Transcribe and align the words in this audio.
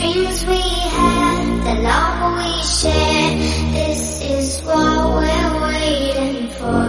dreams 0.00 0.46
we 0.46 0.60
had, 0.96 1.44
the 1.66 1.82
love 1.82 2.34
we 2.38 2.62
shared, 2.62 3.38
this 3.74 4.22
is 4.22 4.62
what 4.62 5.20
we're 5.20 5.62
waiting 5.68 6.48
for. 6.56 6.88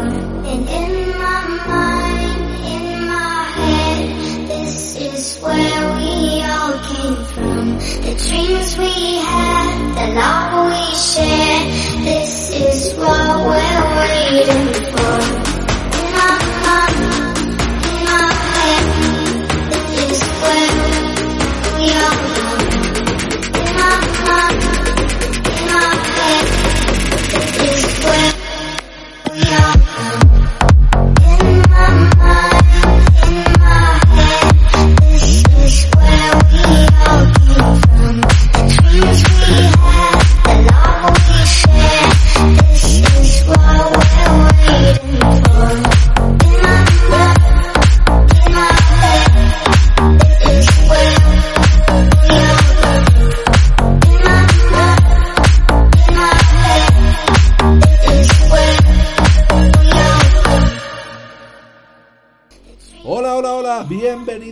And 0.51 0.63
in 0.69 1.09
my 1.19 1.43
mind, 1.67 2.41
in 2.75 3.07
my 3.07 3.43
head, 3.57 4.47
this 4.47 4.95
is 4.95 5.39
where 5.41 5.83
we 5.97 6.41
all 6.43 6.79
came 6.89 7.25
from. 7.33 7.79
The 8.07 8.15
dreams 8.27 8.77
we 8.77 9.17
had, 9.17 9.75
the 9.99 10.07
love 10.15 10.71
we 10.71 10.95
shared, 10.95 11.67
this 12.05 12.49
is 12.51 12.97
what 12.97 13.45
we're 13.45 13.87
waiting 13.99 14.67
for. 14.95 15.50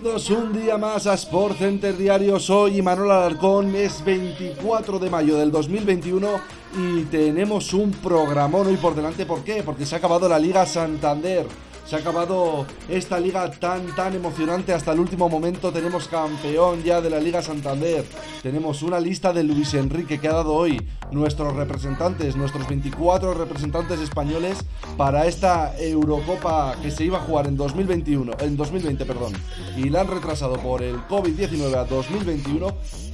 Bienvenidos 0.02 0.30
un 0.30 0.54
día 0.54 0.78
más 0.78 1.08
a 1.08 1.14
Sport 1.16 1.58
Center 1.58 1.98
Diario. 1.98 2.40
Soy 2.40 2.82
Manuel 2.82 3.12
Alarcón, 3.12 3.76
es 3.76 4.02
24 4.06 4.98
de 4.98 5.10
mayo 5.10 5.36
del 5.38 5.52
2021 5.52 6.40
y 6.78 7.04
tenemos 7.06 7.74
un 7.74 7.92
programón 7.92 8.68
hoy 8.68 8.78
por 8.78 8.96
delante. 8.96 9.26
¿Por 9.26 9.44
qué? 9.44 9.62
Porque 9.62 9.86
se 9.86 9.96
ha 9.96 9.98
acabado 9.98 10.30
la 10.30 10.40
Liga 10.40 10.66
Santander. 10.66 11.46
Se 11.90 11.96
ha 11.96 12.00
acabado 12.00 12.68
esta 12.88 13.20
liga 13.20 13.50
tan 13.50 13.96
tan 13.96 14.14
emocionante 14.14 14.74
hasta 14.74 14.92
el 14.92 15.00
último 15.00 15.28
momento. 15.28 15.72
Tenemos 15.72 16.08
campeón 16.08 16.84
ya 16.84 17.02
de 17.02 17.10
la 17.10 17.20
Liga 17.20 17.42
Santander. 17.42 18.06
Tenemos 18.44 18.84
una 18.84 19.00
lista 19.00 19.34
de 19.34 19.44
Luis 19.44 19.74
Enrique 19.74 20.20
que 20.20 20.28
ha 20.28 20.34
dado 20.34 20.54
hoy 20.54 20.80
nuestros 21.12 21.56
representantes, 21.56 22.36
nuestros 22.36 22.68
24 22.68 23.34
representantes 23.34 24.00
españoles 24.02 24.60
para 24.98 25.26
esta 25.26 25.76
Eurocopa 25.80 26.76
que 26.80 26.92
se 26.92 27.06
iba 27.06 27.18
a 27.18 27.22
jugar 27.22 27.48
en 27.48 27.58
2021, 27.58 28.34
en 28.40 28.56
2020, 28.56 29.06
perdón. 29.06 29.34
Y 29.76 29.90
la 29.90 30.02
han 30.02 30.10
retrasado 30.10 30.58
por 30.58 30.84
el 30.84 30.98
COVID-19 31.08 31.76
a 31.76 31.86
2021 31.86 32.68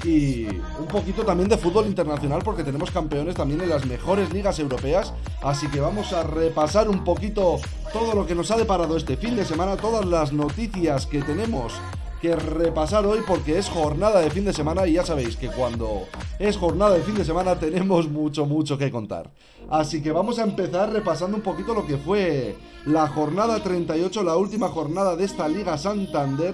y 0.03 0.48
un 0.48 0.88
poquito 0.90 1.23
también 1.23 1.48
de 1.48 1.58
fútbol 1.58 1.88
internacional 1.88 2.42
porque 2.44 2.66
tenemos 2.66 2.92
campeones 2.92 3.36
también 3.36 3.62
en 3.62 3.70
las 3.70 3.86
mejores 3.86 4.34
ligas 4.34 4.59
europeas, 4.59 5.14
así 5.42 5.68
que 5.68 5.80
vamos 5.80 6.12
a 6.12 6.23
repasar 6.23 6.90
un 6.90 7.06
poquito 7.06 7.62
todo 7.96 8.14
lo 8.14 8.28
que 8.28 8.36
nos 8.36 8.52
ha 8.52 8.58
deparado 8.58 8.98
este 8.98 9.16
fin 9.16 9.38
de 9.38 9.46
semana, 9.46 9.78
todas 9.78 10.06
las 10.06 10.34
noticias 10.34 11.06
que 11.06 11.22
tenemos 11.22 11.72
que 12.22 12.36
repasar 12.36 13.06
hoy 13.06 13.19
porque 13.25 13.58
es 13.58 13.69
jornada 13.69 14.19
de 14.19 14.30
fin 14.30 14.44
de 14.44 14.52
semana 14.52 14.86
y 14.86 14.94
ya 14.96 15.06
sabéis 15.06 15.38
que 15.38 15.47
cuando 15.47 16.03
es 16.38 16.58
jornada 16.58 16.96
de 16.96 17.03
fin 17.03 17.16
de 17.16 17.24
semana 17.24 17.56
tenemos 17.59 18.09
mucho, 18.09 18.46
mucho 18.46 18.78
que 18.78 18.92
contar. 18.92 19.31
Así 19.69 20.03
que 20.03 20.12
vamos 20.12 20.40
a 20.40 20.44
empezar 20.44 20.92
repasando 20.92 21.38
un 21.38 21.42
poquito 21.42 21.74
lo 21.74 21.88
que 21.88 21.96
fue 21.96 22.58
la 22.86 23.08
jornada 23.08 23.64
38, 23.64 24.24
la 24.24 24.36
última 24.36 24.68
jornada 24.68 25.16
de 25.16 25.24
esta 25.24 25.48
Liga 25.48 25.78
Santander. 25.78 26.53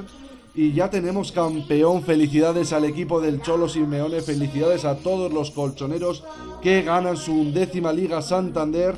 Y 0.53 0.73
ya 0.73 0.91
tenemos 0.91 1.31
campeón. 1.31 2.03
Felicidades 2.03 2.71
al 2.71 2.83
equipo 2.83 3.19
del 3.19 3.41
Cholo 3.41 3.67
Simeone. 3.67 4.21
Felicidades 4.21 4.85
a 4.85 4.97
todos 4.97 5.33
los 5.33 5.49
colchoneros 5.49 6.23
que 6.61 6.83
ganan 6.83 7.17
su 7.17 7.31
undécima 7.31 7.93
Liga 7.93 8.21
Santander. 8.21 8.95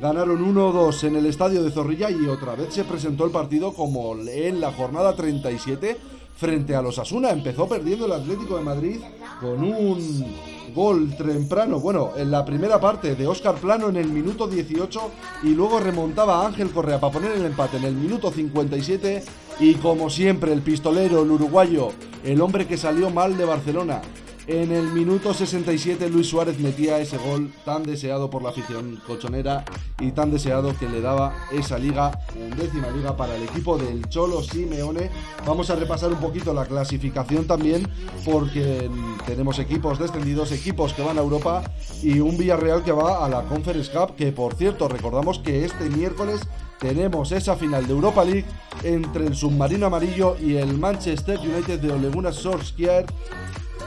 Ganaron 0.00 0.54
1-2 0.54 1.04
en 1.04 1.16
el 1.16 1.24
estadio 1.24 1.62
de 1.62 1.70
Zorrilla 1.70 2.10
y 2.10 2.26
otra 2.26 2.54
vez 2.54 2.74
se 2.74 2.84
presentó 2.84 3.24
el 3.24 3.30
partido 3.30 3.72
como 3.72 4.14
en 4.14 4.60
la 4.60 4.70
jornada 4.70 5.16
37 5.16 5.96
frente 6.36 6.76
a 6.76 6.82
los 6.82 6.98
Asuna. 6.98 7.30
Empezó 7.30 7.66
perdiendo 7.66 8.04
el 8.04 8.12
Atlético 8.12 8.58
de 8.58 8.62
Madrid 8.62 9.00
con 9.40 9.64
un 9.64 10.36
gol 10.74 11.16
temprano, 11.16 11.80
bueno, 11.80 12.10
en 12.14 12.30
la 12.30 12.44
primera 12.44 12.78
parte 12.78 13.14
de 13.14 13.26
Óscar 13.26 13.54
Plano 13.54 13.88
en 13.88 13.96
el 13.96 14.08
minuto 14.08 14.46
18 14.46 15.00
y 15.44 15.54
luego 15.54 15.80
remontaba 15.80 16.42
a 16.42 16.46
Ángel 16.46 16.70
Correa 16.70 17.00
para 17.00 17.14
poner 17.14 17.32
el 17.32 17.46
empate 17.46 17.78
en 17.78 17.84
el 17.84 17.94
minuto 17.94 18.30
57 18.30 19.24
y 19.60 19.74
como 19.76 20.10
siempre 20.10 20.52
el 20.52 20.60
pistolero, 20.60 21.22
el 21.22 21.30
uruguayo, 21.30 21.88
el 22.22 22.42
hombre 22.42 22.66
que 22.66 22.76
salió 22.76 23.08
mal 23.08 23.38
de 23.38 23.46
Barcelona, 23.46 24.02
en 24.46 24.70
el 24.70 24.92
minuto 24.92 25.34
67 25.34 26.08
Luis 26.08 26.28
Suárez 26.28 26.58
metía 26.58 27.00
ese 27.00 27.18
gol 27.18 27.52
tan 27.64 27.82
deseado 27.82 28.30
por 28.30 28.42
la 28.42 28.50
afición 28.50 29.00
colchonera 29.06 29.64
y 29.98 30.12
tan 30.12 30.30
deseado 30.30 30.76
que 30.78 30.88
le 30.88 31.00
daba 31.00 31.34
esa 31.50 31.78
liga, 31.78 32.20
undécima 32.36 32.90
liga 32.90 33.16
para 33.16 33.34
el 33.34 33.42
equipo 33.42 33.76
del 33.76 34.08
Cholo 34.08 34.42
Simeone. 34.42 35.10
Vamos 35.44 35.70
a 35.70 35.76
repasar 35.76 36.12
un 36.12 36.20
poquito 36.20 36.54
la 36.54 36.66
clasificación 36.66 37.46
también 37.46 37.88
porque 38.24 38.88
tenemos 39.26 39.58
equipos 39.58 39.98
descendidos, 39.98 40.52
equipos 40.52 40.92
que 40.92 41.02
van 41.02 41.18
a 41.18 41.22
Europa 41.22 41.62
y 42.02 42.20
un 42.20 42.38
Villarreal 42.38 42.84
que 42.84 42.92
va 42.92 43.24
a 43.24 43.28
la 43.28 43.42
Conference 43.42 43.90
Cup, 43.90 44.14
que 44.14 44.30
por 44.30 44.54
cierto 44.54 44.88
recordamos 44.88 45.40
que 45.40 45.64
este 45.64 45.90
miércoles 45.90 46.40
tenemos 46.78 47.32
esa 47.32 47.56
final 47.56 47.86
de 47.86 47.92
Europa 47.94 48.24
League 48.24 48.44
entre 48.84 49.26
el 49.26 49.34
submarino 49.34 49.86
amarillo 49.86 50.36
y 50.40 50.56
el 50.56 50.78
Manchester 50.78 51.38
United 51.38 51.80
de 51.80 51.92
Ole 51.92 52.10
Gunnar 52.10 52.34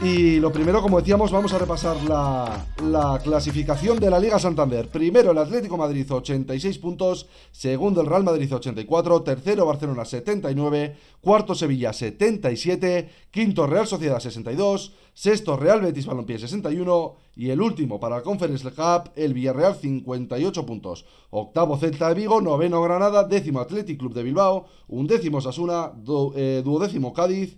y 0.01 0.39
lo 0.39 0.49
primero, 0.51 0.81
como 0.81 0.99
decíamos, 0.99 1.29
vamos 1.29 1.51
a 1.51 1.57
repasar 1.57 2.01
la, 2.03 2.65
la, 2.83 3.19
clasificación 3.21 3.99
de 3.99 4.09
la 4.09 4.17
Liga 4.17 4.39
Santander. 4.39 4.87
Primero 4.87 5.31
el 5.31 5.37
Atlético 5.37 5.75
Madrid 5.75 6.09
86 6.09 6.77
puntos, 6.77 7.27
segundo 7.51 7.99
el 7.99 8.07
Real 8.07 8.23
Madrid 8.23 8.53
84, 8.53 9.23
tercero 9.23 9.65
Barcelona 9.65 10.05
79, 10.05 10.95
cuarto 11.19 11.53
Sevilla 11.53 11.91
77, 11.91 13.09
quinto 13.29 13.67
Real 13.67 13.87
Sociedad 13.87 14.21
62, 14.21 14.93
sexto 15.13 15.57
Real 15.57 15.81
Betis 15.81 16.05
Balompié 16.05 16.39
61 16.39 17.15
y 17.35 17.49
el 17.49 17.59
último 17.59 17.99
para 17.99 18.17
la 18.17 18.21
Conference 18.21 18.71
Cup 18.71 19.11
el 19.17 19.33
Villarreal 19.33 19.75
58 19.75 20.65
puntos. 20.65 21.05
Octavo 21.29 21.77
Celta 21.77 22.07
de 22.07 22.15
Vigo, 22.15 22.39
noveno 22.39 22.81
Granada, 22.81 23.25
décimo 23.25 23.59
Athletic 23.59 23.99
Club 23.99 24.13
de 24.13 24.23
Bilbao, 24.23 24.65
undécimo 24.87 25.41
Sasuna, 25.41 25.91
eh, 26.35 26.61
duodécimo 26.63 27.11
Cádiz, 27.11 27.57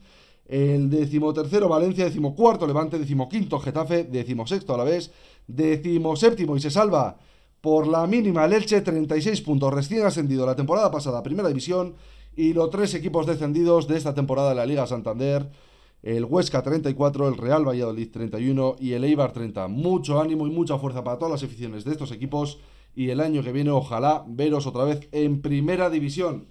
el 0.52 0.90
decimotercero 0.90 1.70
Valencia, 1.70 2.04
decimocuarto 2.04 2.68
Levante, 2.68 3.00
decimoquinto 3.00 3.58
Getafe, 3.58 4.04
decimosexto 4.04 4.76
a 4.76 4.80
la 4.80 4.84
vez, 4.84 5.10
decimoséptimo 5.48 6.58
y 6.58 6.60
se 6.60 6.70
salva 6.70 7.18
por 7.62 7.88
la 7.88 8.06
mínima 8.06 8.44
el 8.44 8.52
Elche, 8.52 8.82
36 8.82 9.42
puntos, 9.44 9.74
recién 9.74 10.06
ascendido 10.06 10.46
la 10.46 10.58
temporada 10.58 10.92
pasada 10.92 11.24
Primera 11.24 11.48
División 11.48 11.96
y 12.36 12.52
los 12.52 12.70
tres 12.70 12.94
equipos 12.96 13.26
descendidos 13.26 13.88
de 13.88 13.96
esta 13.96 14.14
temporada 14.14 14.50
de 14.50 14.56
la 14.56 14.66
Liga 14.66 14.86
Santander, 14.86 15.50
el 16.04 16.26
Huesca 16.26 16.62
34, 16.62 17.30
el 17.30 17.38
Real 17.38 17.66
Valladolid 17.66 18.12
31 18.12 18.76
y 18.78 18.92
el 18.92 19.06
Eibar 19.06 19.32
30. 19.32 19.70
Mucho 19.70 20.20
ánimo 20.20 20.48
y 20.48 20.52
mucha 20.52 20.78
fuerza 20.78 21.02
para 21.02 21.18
todas 21.18 21.32
las 21.32 21.44
aficiones 21.44 21.86
de 21.86 21.92
estos 21.92 22.12
equipos 22.12 22.60
y 22.94 23.12
el 23.12 23.22
año 23.22 23.42
que 23.42 23.54
viene 23.54 23.70
ojalá 23.70 24.26
veros 24.28 24.68
otra 24.68 24.84
vez 24.84 25.08
en 25.14 25.42
Primera 25.42 25.90
División. 25.90 26.48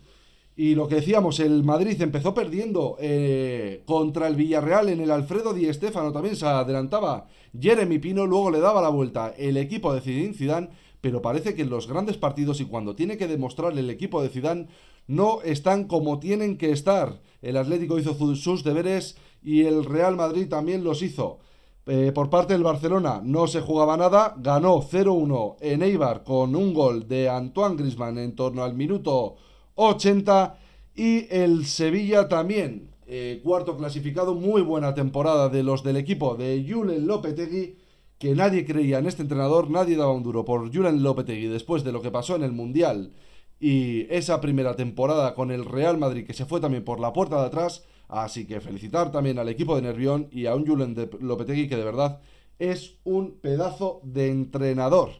Y 0.60 0.74
lo 0.74 0.88
que 0.88 0.96
decíamos, 0.96 1.40
el 1.40 1.64
Madrid 1.64 2.02
empezó 2.02 2.34
perdiendo 2.34 2.98
eh, 3.00 3.82
contra 3.86 4.28
el 4.28 4.36
Villarreal 4.36 4.90
en 4.90 5.00
el 5.00 5.10
Alfredo 5.10 5.54
Di 5.54 5.72
Stéfano, 5.72 6.12
también 6.12 6.36
se 6.36 6.44
adelantaba 6.44 7.28
Jeremy 7.58 7.98
Pino, 7.98 8.26
luego 8.26 8.50
le 8.50 8.60
daba 8.60 8.82
la 8.82 8.90
vuelta 8.90 9.32
el 9.38 9.56
equipo 9.56 9.94
de 9.94 10.02
Zinedine 10.02 10.34
Zidane, 10.34 10.68
pero 11.00 11.22
parece 11.22 11.54
que 11.54 11.62
en 11.62 11.70
los 11.70 11.88
grandes 11.88 12.18
partidos 12.18 12.60
y 12.60 12.66
cuando 12.66 12.94
tiene 12.94 13.16
que 13.16 13.26
demostrar 13.26 13.72
el 13.72 13.88
equipo 13.88 14.20
de 14.20 14.28
Zidane 14.28 14.68
no 15.06 15.40
están 15.40 15.84
como 15.84 16.20
tienen 16.20 16.58
que 16.58 16.72
estar. 16.72 17.22
El 17.40 17.56
Atlético 17.56 17.98
hizo 17.98 18.14
sus 18.36 18.62
deberes 18.62 19.16
y 19.42 19.62
el 19.62 19.86
Real 19.86 20.14
Madrid 20.14 20.46
también 20.46 20.84
los 20.84 21.00
hizo. 21.00 21.38
Eh, 21.86 22.12
por 22.14 22.28
parte 22.28 22.52
del 22.52 22.64
Barcelona 22.64 23.22
no 23.24 23.46
se 23.46 23.62
jugaba 23.62 23.96
nada, 23.96 24.34
ganó 24.36 24.82
0-1 24.82 25.56
en 25.62 25.82
Eibar 25.82 26.22
con 26.22 26.54
un 26.54 26.74
gol 26.74 27.08
de 27.08 27.30
Antoine 27.30 27.76
Griezmann 27.76 28.18
en 28.18 28.36
torno 28.36 28.62
al 28.62 28.74
minuto 28.74 29.36
80 29.74 30.58
y 30.94 31.26
el 31.30 31.66
Sevilla 31.66 32.28
también, 32.28 32.90
eh, 33.06 33.40
cuarto 33.42 33.76
clasificado, 33.76 34.34
muy 34.34 34.62
buena 34.62 34.94
temporada 34.94 35.48
de 35.48 35.62
los 35.62 35.82
del 35.82 35.96
equipo 35.96 36.34
de 36.36 36.66
Julen 36.68 37.06
Lopetegui, 37.06 37.76
que 38.18 38.34
nadie 38.34 38.66
creía 38.66 38.98
en 38.98 39.06
este 39.06 39.22
entrenador, 39.22 39.70
nadie 39.70 39.96
daba 39.96 40.12
un 40.12 40.22
duro 40.22 40.44
por 40.44 40.74
Julen 40.74 41.02
Lopetegui 41.02 41.46
después 41.46 41.84
de 41.84 41.92
lo 41.92 42.02
que 42.02 42.10
pasó 42.10 42.36
en 42.36 42.42
el 42.42 42.52
Mundial. 42.52 43.12
Y 43.58 44.06
esa 44.12 44.40
primera 44.40 44.74
temporada 44.74 45.34
con 45.34 45.50
el 45.50 45.64
Real 45.64 45.98
Madrid 45.98 46.26
que 46.26 46.34
se 46.34 46.46
fue 46.46 46.60
también 46.60 46.84
por 46.84 47.00
la 47.00 47.12
puerta 47.12 47.40
de 47.40 47.46
atrás, 47.46 47.84
Así 48.10 48.44
que 48.44 48.60
felicitar 48.60 49.12
también 49.12 49.38
al 49.38 49.48
equipo 49.48 49.76
de 49.76 49.82
Nervión 49.82 50.28
y 50.32 50.46
a 50.46 50.54
un 50.56 50.66
Julen 50.66 50.96
Lopetegui 51.20 51.68
que 51.68 51.76
de 51.76 51.84
verdad 51.84 52.20
es 52.58 52.96
un 53.04 53.38
pedazo 53.40 54.00
de 54.02 54.30
entrenador. 54.30 55.10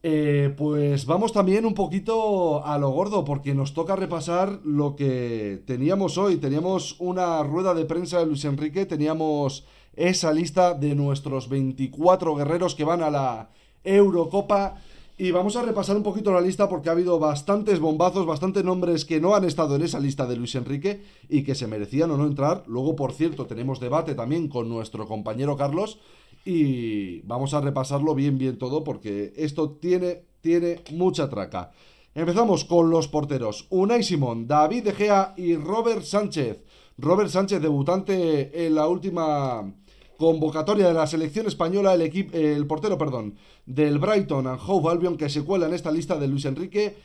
Eh, 0.00 0.54
pues 0.56 1.06
vamos 1.06 1.32
también 1.32 1.66
un 1.66 1.74
poquito 1.74 2.64
a 2.64 2.78
lo 2.78 2.90
gordo, 2.90 3.24
porque 3.24 3.54
nos 3.54 3.74
toca 3.74 3.96
repasar 3.96 4.60
lo 4.64 4.94
que 4.94 5.62
teníamos 5.66 6.18
hoy. 6.18 6.36
Teníamos 6.36 6.96
una 7.00 7.42
rueda 7.42 7.74
de 7.74 7.84
prensa 7.84 8.20
de 8.20 8.26
Luis 8.26 8.44
Enrique, 8.44 8.86
teníamos 8.86 9.66
esa 9.96 10.32
lista 10.32 10.74
de 10.74 10.94
nuestros 10.94 11.48
24 11.48 12.36
guerreros 12.36 12.76
que 12.76 12.84
van 12.84 13.02
a 13.02 13.10
la 13.10 13.50
Eurocopa. 13.82 14.76
Y 15.20 15.32
vamos 15.32 15.56
a 15.56 15.62
repasar 15.62 15.96
un 15.96 16.04
poquito 16.04 16.32
la 16.32 16.40
lista 16.40 16.68
porque 16.68 16.90
ha 16.90 16.92
habido 16.92 17.18
bastantes 17.18 17.80
bombazos, 17.80 18.24
bastantes 18.24 18.62
nombres 18.62 19.04
que 19.04 19.20
no 19.20 19.34
han 19.34 19.42
estado 19.42 19.74
en 19.74 19.82
esa 19.82 19.98
lista 19.98 20.26
de 20.26 20.36
Luis 20.36 20.54
Enrique 20.54 21.02
y 21.28 21.42
que 21.42 21.56
se 21.56 21.66
merecían 21.66 22.12
o 22.12 22.16
no 22.16 22.24
entrar. 22.24 22.62
Luego, 22.68 22.94
por 22.94 23.12
cierto, 23.12 23.46
tenemos 23.46 23.80
debate 23.80 24.14
también 24.14 24.46
con 24.46 24.68
nuestro 24.68 25.08
compañero 25.08 25.56
Carlos 25.56 25.98
y 26.44 27.20
vamos 27.22 27.54
a 27.54 27.60
repasarlo 27.60 28.14
bien, 28.14 28.38
bien 28.38 28.58
todo 28.58 28.84
porque 28.84 29.32
esto 29.36 29.72
tiene, 29.72 30.24
tiene 30.40 30.80
mucha 30.92 31.28
traca. 31.28 31.72
Empezamos 32.14 32.64
con 32.64 32.90
los 32.90 33.06
porteros. 33.08 33.66
Unai 33.70 34.02
Simón, 34.02 34.46
David 34.46 34.84
De 34.84 34.92
Gea 34.92 35.34
y 35.36 35.56
Robert 35.56 36.02
Sánchez. 36.02 36.64
Robert 36.96 37.30
Sánchez, 37.30 37.62
debutante 37.62 38.66
en 38.66 38.74
la 38.74 38.88
última 38.88 39.72
convocatoria 40.16 40.88
de 40.88 40.94
la 40.94 41.06
selección 41.06 41.46
española, 41.46 41.94
el, 41.94 42.02
el 42.32 42.66
portero, 42.66 42.98
perdón, 42.98 43.36
del 43.66 43.98
Brighton 43.98 44.48
and 44.48 44.60
Hove 44.66 44.90
Albion, 44.90 45.16
que 45.16 45.28
se 45.28 45.44
cuela 45.44 45.66
en 45.66 45.74
esta 45.74 45.92
lista 45.92 46.18
de 46.18 46.26
Luis 46.26 46.44
Enrique 46.44 46.96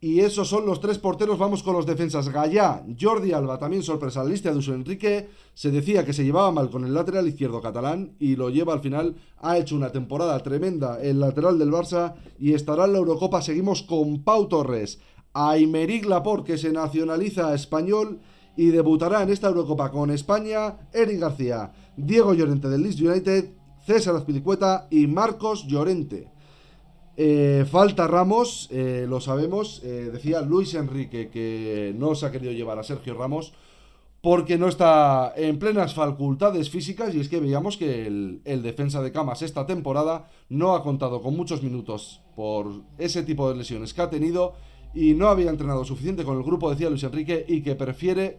y 0.00 0.20
esos 0.20 0.48
son 0.48 0.66
los 0.66 0.80
tres 0.80 0.98
porteros. 0.98 1.38
Vamos 1.38 1.62
con 1.62 1.74
los 1.74 1.86
defensas. 1.86 2.28
Gallá, 2.28 2.84
Jordi 3.00 3.32
Alba, 3.32 3.58
también 3.58 3.82
sorpresa. 3.82 4.22
La 4.22 4.30
lista 4.30 4.50
de 4.50 4.58
Uso 4.58 4.74
Enrique 4.74 5.28
se 5.54 5.70
decía 5.70 6.04
que 6.04 6.12
se 6.12 6.24
llevaba 6.24 6.52
mal 6.52 6.70
con 6.70 6.84
el 6.84 6.92
lateral 6.92 7.26
izquierdo 7.26 7.62
catalán 7.62 8.14
y 8.18 8.36
lo 8.36 8.50
lleva 8.50 8.74
al 8.74 8.80
final. 8.80 9.16
Ha 9.38 9.58
hecho 9.58 9.74
una 9.74 9.92
temporada 9.92 10.38
tremenda 10.40 11.00
el 11.00 11.20
lateral 11.20 11.58
del 11.58 11.70
Barça 11.70 12.14
y 12.38 12.52
estará 12.52 12.84
en 12.84 12.92
la 12.92 12.98
Eurocopa. 12.98 13.40
Seguimos 13.40 13.82
con 13.82 14.22
Pau 14.22 14.48
Torres, 14.48 15.00
Aymeric 15.32 16.04
Laporte, 16.04 16.52
que 16.52 16.58
se 16.58 16.72
nacionaliza 16.72 17.54
español 17.54 18.20
y 18.56 18.66
debutará 18.66 19.22
en 19.22 19.30
esta 19.30 19.48
Eurocopa 19.48 19.90
con 19.90 20.10
España. 20.10 20.88
Eric 20.92 21.20
García, 21.20 21.72
Diego 21.96 22.34
Llorente 22.34 22.68
del 22.68 22.82
Leeds 22.82 23.00
United, 23.00 23.50
César 23.86 24.14
Azpilicueta 24.14 24.88
y 24.90 25.06
Marcos 25.06 25.66
Llorente. 25.66 26.35
Eh, 27.16 27.64
falta 27.70 28.06
Ramos, 28.06 28.68
eh, 28.70 29.06
lo 29.08 29.20
sabemos. 29.20 29.80
Eh, 29.84 30.10
decía 30.12 30.42
Luis 30.42 30.74
Enrique 30.74 31.28
que 31.30 31.94
no 31.96 32.14
se 32.14 32.26
ha 32.26 32.30
querido 32.30 32.52
llevar 32.52 32.78
a 32.78 32.82
Sergio 32.82 33.14
Ramos 33.14 33.52
porque 34.20 34.58
no 34.58 34.66
está 34.66 35.32
en 35.36 35.58
plenas 35.58 35.94
facultades 35.94 36.68
físicas 36.68 37.14
y 37.14 37.20
es 37.20 37.28
que 37.28 37.38
veíamos 37.38 37.76
que 37.76 38.06
el, 38.06 38.40
el, 38.44 38.62
defensa 38.62 39.00
de 39.00 39.12
camas 39.12 39.42
esta 39.42 39.66
temporada 39.66 40.28
no 40.48 40.74
ha 40.74 40.82
contado 40.82 41.22
con 41.22 41.36
muchos 41.36 41.62
minutos 41.62 42.22
por 42.34 42.82
ese 42.98 43.22
tipo 43.22 43.48
de 43.48 43.56
lesiones 43.56 43.94
que 43.94 44.02
ha 44.02 44.10
tenido 44.10 44.54
y 44.94 45.14
no 45.14 45.28
había 45.28 45.50
entrenado 45.50 45.84
suficiente 45.84 46.24
con 46.24 46.38
el 46.38 46.42
grupo, 46.42 46.70
decía 46.70 46.90
Luis 46.90 47.04
Enrique, 47.04 47.44
y 47.46 47.60
que 47.62 47.76
prefiere 47.76 48.38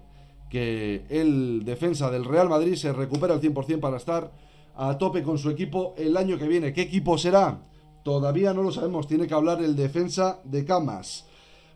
que 0.50 1.06
el 1.10 1.64
defensa 1.64 2.10
del 2.10 2.26
Real 2.26 2.50
Madrid 2.50 2.76
se 2.76 2.92
recupere 2.92 3.34
al 3.34 3.42
100% 3.42 3.80
para 3.80 3.98
estar 3.98 4.32
a 4.76 4.98
tope 4.98 5.24
con 5.24 5.38
su 5.38 5.50
equipo 5.50 5.94
el 5.98 6.18
año 6.18 6.38
que 6.38 6.48
viene. 6.48 6.74
¿Qué 6.74 6.82
equipo 6.82 7.18
será? 7.18 7.62
Todavía 8.08 8.54
no 8.54 8.64
lo 8.64 8.72
sabemos, 8.72 9.06
tiene 9.06 9.28
que 9.28 9.34
hablar 9.34 9.62
el 9.62 9.76
defensa 9.76 10.40
de 10.46 10.64
Camas. 10.64 11.26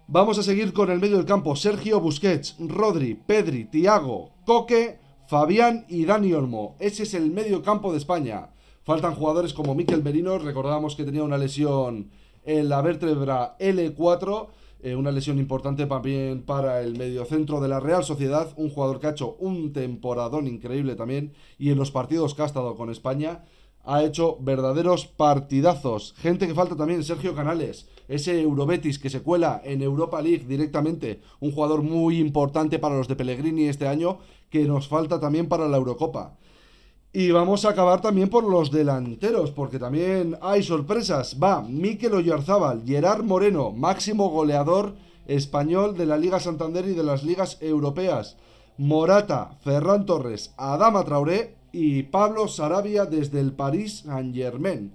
Vamos 0.07 0.39
a 0.39 0.43
seguir 0.43 0.71
con 0.71 0.89
el 0.89 1.01
medio 1.01 1.17
del 1.17 1.25
campo. 1.25 1.57
Sergio 1.57 1.99
Busquets, 1.99 2.55
Rodri, 2.57 3.15
Pedri, 3.15 3.65
Tiago, 3.65 4.29
Coque, 4.45 4.97
Fabián 5.27 5.85
y 5.89 6.05
Dani 6.05 6.31
Olmo. 6.31 6.77
Ese 6.79 7.03
es 7.03 7.15
el 7.15 7.31
medio 7.31 7.61
campo 7.61 7.91
de 7.91 7.97
España. 7.97 8.51
Faltan 8.83 9.13
jugadores 9.13 9.53
como 9.53 9.75
Miquel 9.75 10.03
Merino, 10.03 10.39
recordamos 10.39 10.95
que 10.95 11.03
tenía 11.03 11.21
una 11.21 11.37
lesión 11.37 12.11
en 12.45 12.69
la 12.69 12.81
vértebra 12.81 13.57
L4, 13.59 14.47
eh, 14.83 14.95
una 14.95 15.11
lesión 15.11 15.37
importante 15.37 15.85
también 15.85 16.43
para 16.43 16.79
el 16.79 16.97
mediocentro 16.97 17.59
de 17.59 17.67
la 17.67 17.81
Real 17.81 18.05
Sociedad, 18.05 18.53
un 18.55 18.69
jugador 18.69 19.01
que 19.01 19.07
ha 19.07 19.11
hecho 19.11 19.35
un 19.37 19.73
temporadón 19.73 20.47
increíble 20.47 20.95
también 20.95 21.33
y 21.59 21.71
en 21.71 21.77
los 21.77 21.91
partidos 21.91 22.35
que 22.35 22.43
ha 22.43 22.45
estado 22.45 22.77
con 22.77 22.89
España 22.89 23.43
ha 23.83 24.03
hecho 24.03 24.37
verdaderos 24.39 25.07
partidazos. 25.07 26.13
Gente 26.17 26.47
que 26.47 26.53
falta 26.53 26.75
también, 26.75 27.03
Sergio 27.03 27.35
Canales, 27.35 27.87
ese 28.07 28.41
Eurobetis 28.41 28.99
que 28.99 29.09
se 29.09 29.21
cuela 29.21 29.61
en 29.63 29.81
Europa 29.81 30.21
League 30.21 30.45
directamente, 30.47 31.21
un 31.39 31.51
jugador 31.51 31.81
muy 31.81 32.19
importante 32.19 32.79
para 32.79 32.97
los 32.97 33.07
de 33.07 33.15
Pellegrini 33.15 33.65
este 33.65 33.87
año, 33.87 34.19
que 34.49 34.65
nos 34.65 34.87
falta 34.87 35.19
también 35.19 35.47
para 35.47 35.67
la 35.67 35.77
Eurocopa. 35.77 36.37
Y 37.13 37.31
vamos 37.31 37.65
a 37.65 37.71
acabar 37.71 37.99
también 38.01 38.29
por 38.29 38.45
los 38.45 38.71
delanteros, 38.71 39.51
porque 39.51 39.79
también 39.79 40.37
hay 40.41 40.63
sorpresas. 40.63 41.37
Va, 41.41 41.61
Mikel 41.61 42.13
Oyarzábal, 42.13 42.83
Gerard 42.85 43.23
Moreno, 43.23 43.71
máximo 43.71 44.29
goleador 44.29 44.95
español 45.27 45.97
de 45.97 46.05
la 46.05 46.17
Liga 46.17 46.39
Santander 46.39 46.85
y 46.85 46.93
de 46.93 47.03
las 47.03 47.23
ligas 47.23 47.57
europeas. 47.61 48.37
Morata, 48.77 49.57
Ferran 49.61 50.05
Torres, 50.05 50.53
Adama 50.57 51.03
Traoré 51.03 51.57
y 51.71 52.03
Pablo 52.03 52.47
Sarabia 52.47 53.05
desde 53.05 53.39
el 53.39 53.53
Paris 53.53 54.03
Saint 54.05 54.35
Germain. 54.35 54.91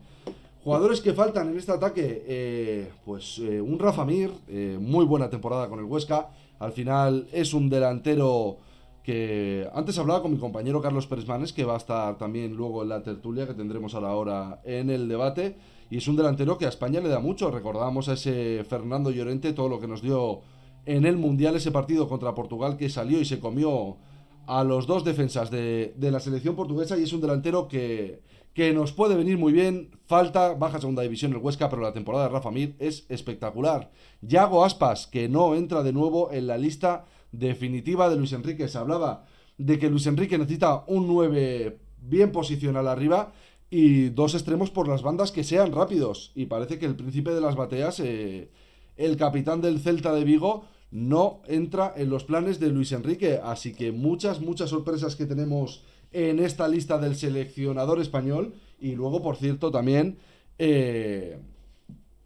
Jugadores 0.62 1.00
que 1.00 1.12
faltan 1.12 1.50
en 1.50 1.58
este 1.58 1.72
ataque, 1.72 2.24
eh, 2.26 2.90
pues 3.04 3.38
eh, 3.38 3.60
un 3.60 3.78
Rafa 3.78 4.04
Mir, 4.04 4.32
eh, 4.48 4.76
muy 4.80 5.04
buena 5.04 5.30
temporada 5.30 5.68
con 5.68 5.78
el 5.78 5.84
Huesca. 5.84 6.30
Al 6.58 6.72
final 6.72 7.28
es 7.32 7.54
un 7.54 7.70
delantero 7.70 8.56
que 9.04 9.68
antes 9.72 9.96
hablaba 9.98 10.22
con 10.22 10.32
mi 10.32 10.38
compañero 10.38 10.82
Carlos 10.82 11.06
Pérez 11.06 11.28
Manes, 11.28 11.52
que 11.52 11.64
va 11.64 11.74
a 11.74 11.76
estar 11.76 12.18
también 12.18 12.56
luego 12.56 12.82
en 12.82 12.88
la 12.88 13.02
tertulia 13.02 13.46
que 13.46 13.54
tendremos 13.54 13.94
a 13.94 14.00
la 14.00 14.14
hora 14.14 14.60
en 14.64 14.90
el 14.90 15.06
debate. 15.06 15.56
Y 15.88 15.98
es 15.98 16.08
un 16.08 16.16
delantero 16.16 16.58
que 16.58 16.66
a 16.66 16.70
España 16.70 17.00
le 17.00 17.08
da 17.08 17.20
mucho. 17.20 17.52
Recordamos 17.52 18.08
a 18.08 18.14
ese 18.14 18.64
Fernando 18.68 19.12
Llorente, 19.12 19.52
todo 19.52 19.68
lo 19.68 19.78
que 19.78 19.86
nos 19.86 20.02
dio 20.02 20.40
en 20.84 21.06
el 21.06 21.16
Mundial, 21.16 21.54
ese 21.54 21.70
partido 21.70 22.08
contra 22.08 22.34
Portugal 22.34 22.76
que 22.76 22.88
salió 22.88 23.20
y 23.20 23.24
se 23.24 23.38
comió 23.38 23.98
a 24.46 24.64
los 24.64 24.86
dos 24.86 25.04
defensas 25.04 25.50
de, 25.50 25.94
la 25.98 26.20
selección 26.20 26.56
portuguesa 26.56 26.96
y 26.98 27.02
es 27.02 27.12
un 27.12 27.20
delantero 27.20 27.68
que, 27.68 28.22
que, 28.54 28.72
nos 28.72 28.92
puede 28.92 29.16
venir 29.16 29.38
muy 29.38 29.52
bien. 29.52 29.90
Falta, 30.06 30.54
baja 30.54 30.80
segunda 30.80 31.02
división 31.02 31.32
el 31.32 31.38
Huesca, 31.38 31.68
pero 31.68 31.82
la 31.82 31.92
temporada 31.92 32.24
de 32.24 32.30
Rafa 32.30 32.50
Mir 32.50 32.76
es 32.78 33.06
espectacular. 33.08 33.90
Yago 34.22 34.64
Aspas, 34.64 35.06
que 35.06 35.28
no 35.28 35.54
entra 35.54 35.82
de 35.82 35.92
nuevo 35.92 36.32
en 36.32 36.46
la 36.46 36.58
lista 36.58 37.04
definitiva 37.32 38.08
de 38.08 38.16
Luis 38.16 38.32
Enrique. 38.32 38.68
Se 38.68 38.78
hablaba 38.78 39.24
de 39.58 39.78
que 39.78 39.90
Luis 39.90 40.06
Enrique 40.06 40.38
necesita 40.38 40.84
un 40.86 41.06
9 41.06 41.78
bien 41.98 42.32
posicional 42.32 42.88
arriba 42.88 43.32
y 43.70 44.10
dos 44.10 44.34
extremos 44.34 44.70
por 44.70 44.88
las 44.88 45.02
bandas 45.02 45.32
que 45.32 45.44
sean 45.44 45.72
rápidos. 45.72 46.32
Y 46.34 46.46
parece 46.46 46.78
que 46.78 46.86
el 46.86 46.96
príncipe 46.96 47.32
de 47.32 47.40
las 47.40 47.56
bateas, 47.56 48.00
eh, 48.00 48.50
el 48.96 49.16
capitán 49.16 49.60
del 49.60 49.80
Celta 49.80 50.12
de 50.12 50.24
Vigo, 50.24 50.64
no 50.90 51.40
entra 51.46 51.92
en 51.96 52.10
los 52.10 52.24
planes 52.24 52.60
de 52.60 52.68
Luis 52.68 52.92
Enrique. 52.92 53.40
Así 53.42 53.72
que 53.72 53.92
muchas, 53.92 54.40
muchas 54.40 54.70
sorpresas 54.70 55.16
que 55.16 55.26
tenemos 55.26 55.84
en 56.12 56.38
esta 56.38 56.68
lista 56.68 56.98
del 56.98 57.16
seleccionador 57.16 58.00
español. 58.00 58.54
Y 58.80 58.94
luego, 58.94 59.22
por 59.22 59.36
cierto, 59.36 59.70
también 59.70 60.18
eh, 60.58 61.38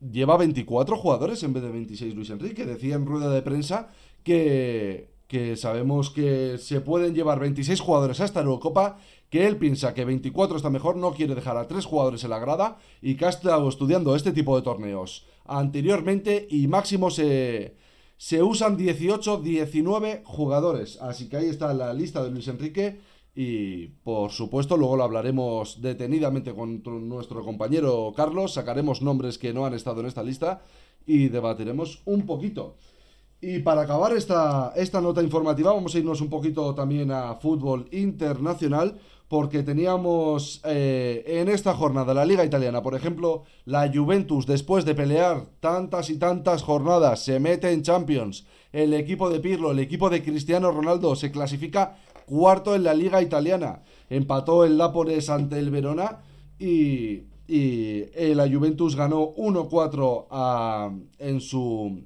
lleva 0.00 0.36
24 0.36 0.96
jugadores 0.96 1.42
en 1.42 1.52
vez 1.52 1.62
de 1.62 1.70
26 1.70 2.14
Luis 2.14 2.30
Enrique. 2.30 2.66
Decía 2.66 2.94
en 2.94 3.06
rueda 3.06 3.30
de 3.30 3.42
prensa 3.42 3.90
que, 4.22 5.10
que 5.26 5.56
sabemos 5.56 6.10
que 6.10 6.58
se 6.58 6.80
pueden 6.80 7.14
llevar 7.14 7.38
26 7.38 7.80
jugadores 7.80 8.20
a 8.20 8.24
esta 8.24 8.40
Eurocopa, 8.40 8.98
que 9.30 9.46
él 9.46 9.56
piensa 9.56 9.94
que 9.94 10.04
24 10.04 10.56
está 10.56 10.70
mejor, 10.70 10.96
no 10.96 11.12
quiere 11.12 11.36
dejar 11.36 11.56
a 11.56 11.68
tres 11.68 11.84
jugadores 11.84 12.24
en 12.24 12.30
la 12.30 12.40
grada 12.40 12.78
y 13.00 13.14
que 13.14 13.26
ha 13.26 13.28
estado 13.28 13.68
estudiando 13.68 14.16
este 14.16 14.32
tipo 14.32 14.56
de 14.56 14.62
torneos 14.62 15.24
anteriormente 15.46 16.46
y 16.50 16.68
máximo 16.68 17.10
se 17.10 17.76
se 18.20 18.42
usan 18.42 18.76
18, 18.76 19.38
19 19.38 20.20
jugadores. 20.26 21.00
Así 21.00 21.30
que 21.30 21.38
ahí 21.38 21.48
está 21.48 21.72
la 21.72 21.94
lista 21.94 22.22
de 22.22 22.30
Luis 22.30 22.48
Enrique. 22.48 23.00
Y 23.34 23.86
por 24.04 24.30
supuesto, 24.30 24.76
luego 24.76 24.98
lo 24.98 25.04
hablaremos 25.04 25.80
detenidamente 25.80 26.54
con 26.54 26.82
nuestro 27.08 27.42
compañero 27.42 28.12
Carlos. 28.14 28.52
Sacaremos 28.52 29.00
nombres 29.00 29.38
que 29.38 29.54
no 29.54 29.64
han 29.64 29.72
estado 29.72 30.00
en 30.00 30.06
esta 30.06 30.22
lista 30.22 30.60
y 31.06 31.28
debatiremos 31.28 32.02
un 32.04 32.26
poquito. 32.26 32.76
Y 33.42 33.60
para 33.60 33.82
acabar 33.82 34.12
esta, 34.12 34.72
esta 34.76 35.00
nota 35.00 35.22
informativa, 35.22 35.72
vamos 35.72 35.94
a 35.94 35.98
irnos 35.98 36.20
un 36.20 36.28
poquito 36.28 36.74
también 36.74 37.10
a 37.10 37.34
fútbol 37.36 37.88
internacional 37.90 38.98
porque 39.28 39.62
teníamos 39.62 40.60
eh, 40.64 41.22
en 41.24 41.48
esta 41.48 41.72
jornada 41.72 42.12
la 42.12 42.24
Liga 42.24 42.44
Italiana, 42.44 42.82
por 42.82 42.96
ejemplo, 42.96 43.44
la 43.64 43.88
Juventus, 43.88 44.44
después 44.44 44.84
de 44.84 44.96
pelear 44.96 45.46
tantas 45.60 46.10
y 46.10 46.18
tantas 46.18 46.64
jornadas, 46.64 47.24
se 47.24 47.38
mete 47.38 47.70
en 47.70 47.82
Champions. 47.82 48.44
El 48.72 48.92
equipo 48.92 49.30
de 49.30 49.38
Pirlo, 49.38 49.70
el 49.70 49.78
equipo 49.78 50.10
de 50.10 50.22
Cristiano 50.22 50.72
Ronaldo, 50.72 51.14
se 51.14 51.30
clasifica 51.30 51.96
cuarto 52.26 52.74
en 52.74 52.82
la 52.82 52.92
Liga 52.92 53.22
Italiana. 53.22 53.84
Empató 54.10 54.64
el 54.64 54.76
Nápoles 54.76 55.30
ante 55.30 55.60
el 55.60 55.70
Verona 55.70 56.18
y, 56.58 57.22
y 57.46 58.04
eh, 58.14 58.32
la 58.34 58.48
Juventus 58.48 58.96
ganó 58.96 59.32
1-4 59.36 60.98
en 61.18 61.40
su, 61.40 62.02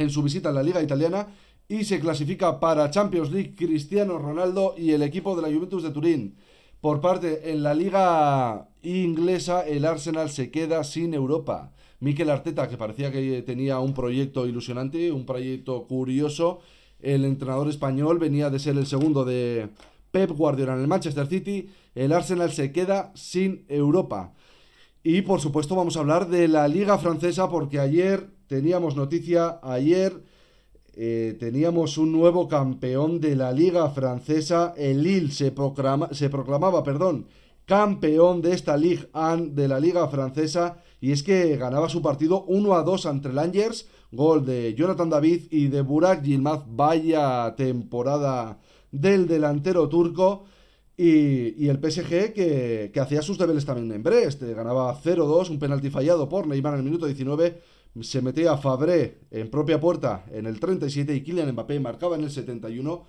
en 0.00 0.10
su 0.10 0.22
visita 0.22 0.48
a 0.48 0.52
la 0.52 0.62
Liga 0.62 0.82
Italiana 0.82 1.28
y 1.68 1.84
se 1.84 2.00
clasifica 2.00 2.58
para 2.58 2.90
Champions 2.90 3.30
League 3.30 3.54
Cristiano 3.54 4.18
Ronaldo 4.18 4.74
y 4.76 4.92
el 4.92 5.02
equipo 5.02 5.36
de 5.36 5.42
la 5.42 5.54
Juventus 5.54 5.82
de 5.82 5.90
Turín. 5.90 6.36
Por 6.80 7.02
parte, 7.02 7.52
en 7.52 7.62
la 7.62 7.74
liga 7.74 8.68
inglesa, 8.82 9.66
el 9.66 9.84
Arsenal 9.84 10.30
se 10.30 10.50
queda 10.50 10.82
sin 10.84 11.12
Europa. 11.12 11.72
Mikel 12.00 12.30
Arteta, 12.30 12.66
que 12.68 12.78
parecía 12.78 13.12
que 13.12 13.42
tenía 13.42 13.78
un 13.78 13.92
proyecto 13.92 14.46
ilusionante, 14.46 15.12
un 15.12 15.26
proyecto 15.26 15.86
curioso, 15.86 16.60
el 17.00 17.26
entrenador 17.26 17.68
español 17.68 18.18
venía 18.18 18.48
de 18.48 18.58
ser 18.58 18.78
el 18.78 18.86
segundo 18.86 19.26
de 19.26 19.68
Pep 20.10 20.30
Guardiola 20.30 20.74
en 20.74 20.80
el 20.80 20.88
Manchester 20.88 21.26
City, 21.26 21.68
el 21.94 22.12
Arsenal 22.12 22.50
se 22.52 22.72
queda 22.72 23.12
sin 23.14 23.66
Europa. 23.68 24.32
Y 25.02 25.22
por 25.22 25.40
supuesto 25.40 25.76
vamos 25.76 25.96
a 25.96 26.00
hablar 26.00 26.28
de 26.28 26.48
la 26.48 26.66
liga 26.68 26.96
francesa 26.98 27.50
porque 27.50 27.78
ayer 27.78 28.39
teníamos 28.50 28.96
noticia, 28.96 29.60
ayer 29.62 30.24
eh, 30.94 31.36
teníamos 31.38 31.98
un 31.98 32.10
nuevo 32.10 32.48
campeón 32.48 33.20
de 33.20 33.36
la 33.36 33.52
liga 33.52 33.88
francesa, 33.90 34.74
el 34.76 35.04
Lille. 35.04 35.30
Se, 35.30 35.54
se 36.10 36.30
proclamaba, 36.30 36.82
perdón, 36.82 37.28
campeón 37.64 38.42
de 38.42 38.52
esta 38.52 38.76
Ligue 38.76 39.08
1 39.14 39.54
de 39.54 39.68
la 39.68 39.78
liga 39.78 40.08
francesa. 40.08 40.82
Y 41.00 41.12
es 41.12 41.22
que 41.22 41.56
ganaba 41.58 41.88
su 41.88 42.02
partido 42.02 42.42
1 42.48 42.74
a 42.74 42.82
2 42.82 43.06
ante 43.06 43.28
el 43.28 43.38
gol 44.10 44.44
de 44.44 44.74
Jonathan 44.74 45.10
David 45.10 45.42
y 45.52 45.68
de 45.68 45.82
Burak 45.82 46.24
Yilmaz, 46.24 46.64
vaya 46.66 47.54
temporada 47.56 48.58
del 48.90 49.28
delantero 49.28 49.88
turco. 49.88 50.46
Y, 50.96 51.68
el 51.68 51.78
PSG 51.78 52.34
que, 52.34 52.92
hacía 53.00 53.22
sus 53.22 53.38
deberes 53.38 53.64
también 53.64 53.92
en 53.92 54.02
Brest, 54.02 54.42
ganaba 54.42 55.00
0-2, 55.00 55.50
un 55.50 55.60
penalti 55.60 55.88
fallado 55.88 56.28
por 56.28 56.48
Neymar 56.48 56.74
en 56.74 56.80
el 56.80 56.84
minuto 56.84 57.06
19, 57.06 57.69
se 58.00 58.22
metía 58.22 58.56
Fabré 58.56 59.22
en 59.30 59.50
propia 59.50 59.80
puerta 59.80 60.24
en 60.30 60.46
el 60.46 60.60
37 60.60 61.14
y 61.14 61.22
Kylian 61.22 61.52
Mbappé 61.52 61.80
marcaba 61.80 62.16
en 62.16 62.22
el 62.22 62.30
71. 62.30 63.04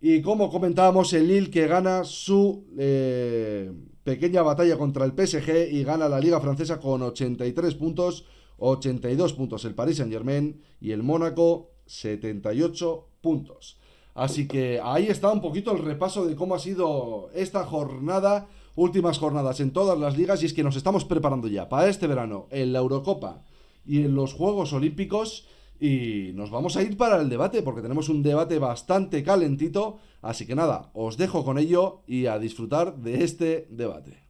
Y 0.00 0.22
como 0.22 0.50
comentábamos, 0.50 1.12
el 1.12 1.28
Lille 1.28 1.50
que 1.50 1.66
gana 1.66 2.04
su 2.04 2.66
eh, 2.78 3.72
pequeña 4.04 4.42
batalla 4.42 4.76
contra 4.76 5.04
el 5.04 5.12
PSG 5.12 5.72
y 5.72 5.84
gana 5.84 6.08
la 6.08 6.20
Liga 6.20 6.40
Francesa 6.40 6.78
con 6.78 7.02
83 7.02 7.74
puntos, 7.74 8.24
82 8.58 9.32
puntos 9.32 9.64
el 9.64 9.74
Paris 9.74 9.96
Saint 9.98 10.12
Germain 10.12 10.60
y 10.80 10.92
el 10.92 11.02
Mónaco 11.02 11.70
78 11.86 13.08
puntos. 13.20 13.78
Así 14.14 14.48
que 14.48 14.80
ahí 14.82 15.06
está 15.06 15.30
un 15.32 15.40
poquito 15.40 15.72
el 15.72 15.84
repaso 15.84 16.26
de 16.26 16.34
cómo 16.34 16.56
ha 16.56 16.58
sido 16.58 17.30
esta 17.34 17.64
jornada, 17.64 18.48
últimas 18.74 19.18
jornadas 19.18 19.60
en 19.60 19.72
todas 19.72 19.98
las 19.98 20.16
ligas, 20.16 20.42
y 20.42 20.46
es 20.46 20.54
que 20.54 20.64
nos 20.64 20.74
estamos 20.74 21.04
preparando 21.04 21.46
ya 21.46 21.68
para 21.68 21.88
este 21.88 22.08
verano 22.08 22.48
en 22.50 22.72
la 22.72 22.80
Eurocopa 22.80 23.44
y 23.88 24.02
en 24.02 24.14
los 24.14 24.34
Juegos 24.34 24.72
Olímpicos. 24.72 25.48
Y 25.80 26.32
nos 26.34 26.50
vamos 26.50 26.76
a 26.76 26.82
ir 26.82 26.96
para 26.96 27.20
el 27.20 27.28
debate, 27.28 27.62
porque 27.62 27.82
tenemos 27.82 28.08
un 28.08 28.22
debate 28.22 28.58
bastante 28.58 29.22
calentito. 29.22 29.98
Así 30.20 30.46
que 30.46 30.54
nada, 30.54 30.90
os 30.92 31.16
dejo 31.16 31.44
con 31.44 31.58
ello 31.58 32.02
y 32.06 32.26
a 32.26 32.38
disfrutar 32.38 32.96
de 32.96 33.24
este 33.24 33.66
debate. 33.70 34.24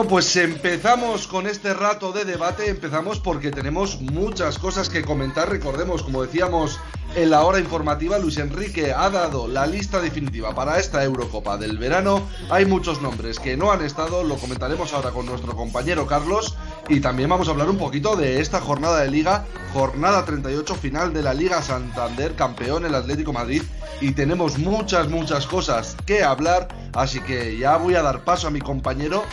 Bueno, 0.00 0.12
pues 0.12 0.34
empezamos 0.36 1.26
con 1.26 1.46
este 1.46 1.74
rato 1.74 2.10
de 2.10 2.24
debate, 2.24 2.70
empezamos 2.70 3.20
porque 3.20 3.50
tenemos 3.50 4.00
muchas 4.00 4.58
cosas 4.58 4.88
que 4.88 5.02
comentar, 5.02 5.50
recordemos, 5.50 6.02
como 6.02 6.22
decíamos 6.22 6.80
en 7.16 7.28
la 7.28 7.44
hora 7.44 7.60
informativa, 7.60 8.18
Luis 8.18 8.38
Enrique 8.38 8.94
ha 8.94 9.10
dado 9.10 9.46
la 9.46 9.66
lista 9.66 10.00
definitiva 10.00 10.54
para 10.54 10.78
esta 10.78 11.04
Eurocopa 11.04 11.58
del 11.58 11.76
verano, 11.76 12.22
hay 12.48 12.64
muchos 12.64 13.02
nombres 13.02 13.38
que 13.38 13.58
no 13.58 13.72
han 13.72 13.84
estado, 13.84 14.24
lo 14.24 14.36
comentaremos 14.36 14.94
ahora 14.94 15.10
con 15.10 15.26
nuestro 15.26 15.54
compañero 15.54 16.06
Carlos. 16.06 16.56
Y 16.88 17.00
también 17.00 17.28
vamos 17.28 17.48
a 17.48 17.50
hablar 17.50 17.68
un 17.68 17.76
poquito 17.76 18.16
de 18.16 18.40
esta 18.40 18.58
jornada 18.58 19.00
de 19.00 19.10
liga, 19.10 19.44
jornada 19.74 20.24
38 20.24 20.76
final 20.76 21.12
de 21.12 21.22
la 21.22 21.34
Liga 21.34 21.60
Santander, 21.60 22.36
campeón 22.36 22.86
el 22.86 22.94
Atlético 22.94 23.34
Madrid. 23.34 23.62
Y 24.00 24.12
tenemos 24.12 24.56
muchas, 24.56 25.10
muchas 25.10 25.46
cosas 25.46 25.94
que 26.06 26.24
hablar, 26.24 26.68
así 26.94 27.20
que 27.20 27.58
ya 27.58 27.76
voy 27.76 27.96
a 27.96 28.02
dar 28.02 28.24
paso 28.24 28.46
a 28.46 28.50
mi 28.50 28.60
compañero 28.60 29.24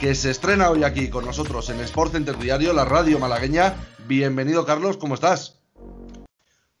que 0.00 0.14
se 0.14 0.30
estrena 0.30 0.70
hoy 0.70 0.84
aquí 0.84 1.08
con 1.08 1.24
nosotros 1.24 1.68
en 1.70 1.80
Sport 1.80 2.12
Center 2.12 2.38
Diario, 2.38 2.72
la 2.72 2.84
radio 2.84 3.18
malagueña. 3.18 3.74
Bienvenido, 4.06 4.64
Carlos, 4.64 4.96
¿cómo 4.96 5.14
estás? 5.14 5.56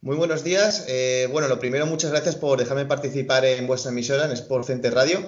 Muy 0.00 0.16
buenos 0.16 0.44
días. 0.44 0.84
Eh, 0.88 1.28
bueno, 1.30 1.48
lo 1.48 1.58
primero, 1.58 1.86
muchas 1.86 2.10
gracias 2.10 2.36
por 2.36 2.58
dejarme 2.58 2.86
participar 2.86 3.44
en 3.44 3.66
vuestra 3.66 3.90
emisora, 3.90 4.24
en 4.24 4.32
Sport 4.32 4.66
Center 4.66 4.94
Radio. 4.94 5.26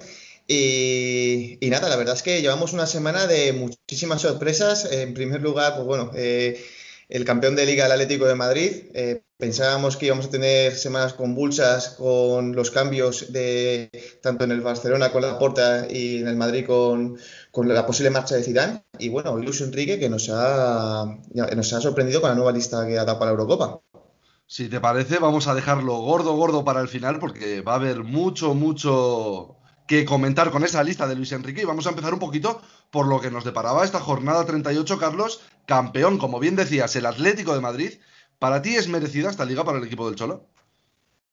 Y, 0.49 1.59
nada, 1.63 1.89
la 1.89 1.97
verdad 1.97 2.15
es 2.15 2.23
que 2.23 2.41
llevamos 2.41 2.73
una 2.73 2.87
semana 2.87 3.27
de 3.27 3.53
muchísimas 3.53 4.23
sorpresas. 4.23 4.91
En 4.91 5.15
primer 5.15 5.43
lugar, 5.43 5.75
pues 5.75 5.87
bueno, 5.87 6.11
eh, 6.15 6.63
el 7.09 7.25
campeón 7.25 7.57
de 7.57 7.67
liga, 7.67 7.87
el 7.87 7.93
Atlético 7.93 8.27
de 8.27 8.35
Madrid. 8.35 8.71
Eh, 8.95 9.23
pensábamos 9.39 9.97
que 9.97 10.07
íbamos 10.07 10.27
a 10.27 10.31
tener 10.31 10.75
semanas 10.75 11.13
convulsas 11.13 11.91
con 11.91 12.55
los 12.55 12.71
cambios 12.71 13.33
de 13.33 13.91
tanto 14.23 14.45
en 14.45 14.51
el 14.51 14.61
Barcelona 14.61 15.13
con 15.13 15.23
la 15.23 15.39
Porta 15.39 15.87
y 15.91 16.19
en 16.21 16.29
el 16.29 16.37
Madrid 16.37 16.67
con, 16.67 17.19
la 17.65 17.87
posible 17.87 18.11
marcha 18.11 18.35
de 18.35 18.43
Zidane. 18.43 18.85
Y 18.99 19.09
bueno, 19.09 19.37
Luis 19.37 19.61
Enrique 19.61 19.99
que 19.99 20.09
nos 20.09 20.29
ha, 20.31 21.07
nos 21.35 21.73
ha 21.73 21.81
sorprendido 21.81 22.21
con 22.21 22.31
la 22.31 22.37
nueva 22.37 22.53
lista 22.53 22.87
que 22.87 22.99
ha 22.99 23.05
dado 23.05 23.19
para 23.19 23.31
la 23.31 23.39
Eurocopa. 23.39 23.81
Si 24.47 24.69
te 24.69 24.81
parece, 24.81 25.19
vamos 25.19 25.49
a 25.49 25.55
dejarlo 25.55 25.97
gordo, 25.99 26.37
gordo 26.37 26.65
para 26.65 26.81
el 26.81 26.89
final 26.89 27.19
porque 27.19 27.63
va 27.63 27.73
a 27.73 27.77
haber 27.77 28.05
mucho, 28.05 28.55
mucho 28.55 29.57
que 29.89 30.05
comentar 30.05 30.51
con 30.51 30.65
esa 30.65 30.83
lista 30.85 31.07
de 31.07 31.17
Luis 31.17 31.33
Enrique 31.33 31.63
y 31.63 31.65
vamos 31.65 31.87
a 31.87 31.91
empezar 31.91 32.13
un 32.13 32.21
poquito 32.21 32.61
por 32.91 33.07
lo 33.07 33.21
que 33.21 33.31
nos 33.31 33.45
deparaba 33.45 33.85
esta 33.85 34.01
jornada 34.01 34.45
38, 34.45 34.99
Carlos, 34.99 35.41
campeón, 35.67 36.19
como 36.19 36.39
bien 36.39 36.57
decías, 36.57 36.95
el 36.97 37.07
Atlético 37.07 37.55
de 37.55 37.61
Madrid. 37.61 37.95
¿Para 38.39 38.63
ti 38.63 38.77
es 38.77 38.89
merecida 38.89 39.31
esta 39.31 39.45
liga 39.45 39.65
para 39.65 39.79
el 39.79 39.85
equipo 39.85 40.07
del 40.07 40.17
Cholo? 40.17 40.47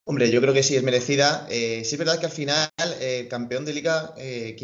Hombre, 0.05 0.29
yo 0.31 0.41
creo 0.41 0.53
que 0.53 0.63
sí 0.63 0.75
es 0.75 0.83
merecida. 0.83 1.47
Eh, 1.49 1.83
sí 1.85 1.95
es 1.95 1.99
verdad 1.99 2.19
que 2.19 2.25
al 2.25 2.31
final 2.31 2.69
el 2.77 2.93
eh, 2.99 3.27
campeón 3.29 3.63
de 3.63 3.73
liga, 3.73 4.13
eh, 4.17 4.55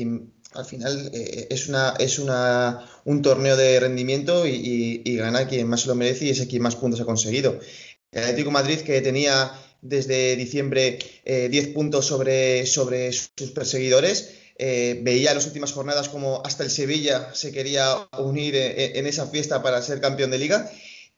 al 0.54 0.66
final 0.66 1.12
eh, 1.14 1.48
es 1.50 1.68
una 1.68 1.94
es 2.00 2.20
una, 2.20 2.86
un 3.06 3.22
torneo 3.22 3.56
de 3.56 3.80
rendimiento 3.80 4.48
y, 4.48 5.02
y, 5.04 5.16
gana 5.16 5.48
quien 5.48 5.68
más 5.68 5.82
se 5.82 5.88
lo 5.88 5.96
merece 5.96 6.26
y 6.26 6.30
es 6.30 6.46
quien 6.48 6.62
más 6.62 6.76
puntos 6.76 7.02
ha 7.02 7.06
conseguido. 7.06 7.60
El 8.12 8.24
Atlético 8.24 8.52
Madrid 8.52 8.80
que 8.80 9.02
tenía 9.02 9.52
desde 9.82 10.36
diciembre 10.36 11.00
10 11.26 11.68
puntos 11.70 12.06
sobre, 12.06 12.66
sobre 12.66 13.14
sus 13.14 13.52
perseguidores 13.52 14.40
eh, 14.62 15.00
veía 15.04 15.34
las 15.34 15.48
últimas 15.48 15.72
jornadas 15.72 16.10
como 16.10 16.42
hasta 16.46 16.66
el 16.66 16.70
Sevilla 16.70 17.34
se 17.34 17.54
quería 17.54 18.10
unir 18.18 18.58
en, 18.58 19.08
esa 19.08 19.26
fiesta 19.26 19.64
para 19.64 19.82
ser 19.82 20.02
campeón 20.02 20.32
de 20.32 20.38
liga. 20.38 20.70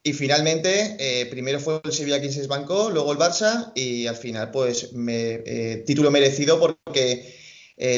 Y 0.04 0.12
finalmente, 0.12 0.96
eh, 1.00 1.26
primero 1.26 1.58
fue 1.58 1.80
el 1.82 1.92
Sevilla 1.92 2.20
quien 2.20 2.32
se 2.32 2.46
bancó, 2.46 2.90
luego 2.90 3.10
el 3.12 3.18
Barça 3.18 3.72
y 3.74 4.06
al 4.06 4.14
final, 4.14 4.52
pues, 4.52 4.92
me, 4.92 5.42
eh, 5.44 5.82
título 5.84 6.12
merecido 6.12 6.60
porque 6.60 7.34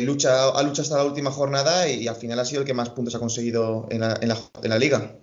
lucha, 0.03 0.49
ha 0.49 0.63
luchado 0.63 0.83
hasta 0.83 0.97
la 0.97 1.05
última 1.05 1.31
jornada 1.31 1.89
y, 1.89 2.09
al 2.09 2.17
final 2.17 2.39
ha 2.39 2.45
sido 2.45 2.63
el 2.63 2.67
que 2.67 2.75
más 2.75 2.91
puntos 2.91 3.15
ha 3.15 3.19
conseguido 3.19 3.87
en 3.91 4.01
la, 4.01 4.19
en 4.21 4.71
la 4.71 4.79
liga. 4.79 5.19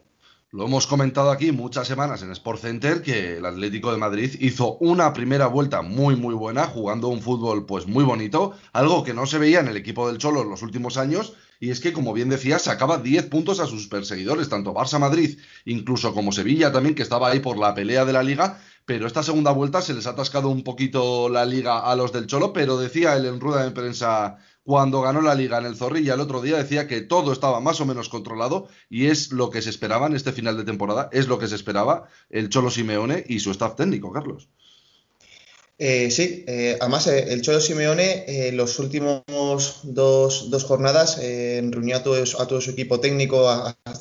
Lo 0.53 0.65
hemos 0.65 0.86
comentado 0.86 1.31
aquí 1.31 1.53
muchas 1.53 1.88
semanas 1.88 2.24
en 2.24 2.31
Sport 2.31 2.60
Center 2.60 3.01
que 3.01 3.38
el 3.38 3.46
Atlético 3.46 3.93
de 3.93 3.98
Madrid 3.98 4.36
hizo 4.41 4.75
una 4.79 5.13
primera 5.13 5.48
vuelta 5.48 5.81
muy 5.81 6.17
muy 6.17 6.36
buena 6.36 6.65
jugando 6.65 7.08
un 7.08 7.22
fútbol 7.22 7.65
pues 7.65 7.88
muy 7.88 8.03
bonito, 8.03 8.51
algo 8.74 9.05
que 9.05 9.13
no 9.13 9.25
se 9.25 9.38
veía 9.38 9.62
en 9.62 9.70
el 9.70 9.77
equipo 9.77 10.10
del 10.10 10.17
Cholo 10.17 10.41
en 10.41 10.50
los 10.50 10.62
últimos 10.62 10.98
años 10.98 11.38
y 11.62 11.70
es 11.70 11.79
que 11.79 11.93
como 11.93 12.12
bien 12.12 12.27
decía 12.27 12.60
sacaba 12.60 12.98
10 12.98 13.27
puntos 13.27 13.62
a 13.62 13.65
sus 13.65 13.88
perseguidores, 13.88 14.50
tanto 14.50 14.74
Barça 14.74 15.00
Madrid, 15.00 15.39
incluso 15.63 16.13
como 16.13 16.34
Sevilla 16.34 16.74
también 16.74 16.96
que 16.96 17.03
estaba 17.03 17.29
ahí 17.29 17.39
por 17.39 17.58
la 17.58 17.74
pelea 17.74 18.03
de 18.03 18.12
la 18.12 18.22
liga, 18.22 18.60
pero 18.91 19.07
esta 19.07 19.24
segunda 19.24 19.51
vuelta 19.51 19.81
se 19.81 19.93
les 19.93 20.05
ha 20.05 20.10
atascado 20.10 20.50
un 20.50 20.65
poquito 20.65 21.29
la 21.29 21.45
liga 21.45 21.79
a 21.79 21.95
los 21.95 22.12
del 22.12 22.27
Cholo, 22.27 22.51
pero 22.51 22.77
decía 22.77 23.15
él 23.15 23.25
en 23.25 23.39
rueda 23.39 23.63
de 23.63 23.71
prensa 23.71 24.36
cuando 24.65 25.00
ganó 25.00 25.21
la 25.21 25.33
liga 25.33 25.60
en 25.60 25.65
el 25.65 25.77
Zorrilla 25.77 26.15
el 26.15 26.19
otro 26.19 26.41
día 26.41 26.57
decía 26.57 26.89
que 26.89 27.00
todo 27.00 27.31
estaba 27.31 27.62
más 27.62 27.79
o 27.79 27.86
menos 27.86 28.10
controlado 28.10 28.67
y 28.89 29.05
es 29.05 29.31
lo 29.31 29.50
que 29.50 29.62
se 29.62 29.69
esperaba 29.69 30.07
en 30.07 30.15
este 30.17 30.33
final 30.33 30.57
de 30.57 30.65
temporada, 30.65 31.07
es 31.13 31.29
lo 31.29 31.39
que 31.39 31.48
se 31.48 31.55
esperaba 31.55 32.10
el 32.29 32.50
Cholo 32.50 32.69
Simeone 32.69 33.24
y 33.29 33.39
su 33.39 33.51
staff 33.51 33.77
técnico, 33.77 34.12
Carlos. 34.12 34.50
Eh, 35.77 36.12
sí, 36.12 36.43
eh, 36.45 36.77
además 36.81 37.07
eh, 37.07 37.31
el 37.31 37.41
Cholo 37.41 37.62
Simeone 37.62 38.25
en 38.27 38.57
los 38.57 38.77
últimos 38.77 39.24
dos, 39.83 40.65
jornadas 40.67 41.17
reunió 41.17 41.95
a 41.95 42.03
todo, 42.03 42.21
a 42.39 42.45
todo, 42.45 42.60
su 42.60 42.71
equipo 42.71 43.00
técnico, 43.00 43.50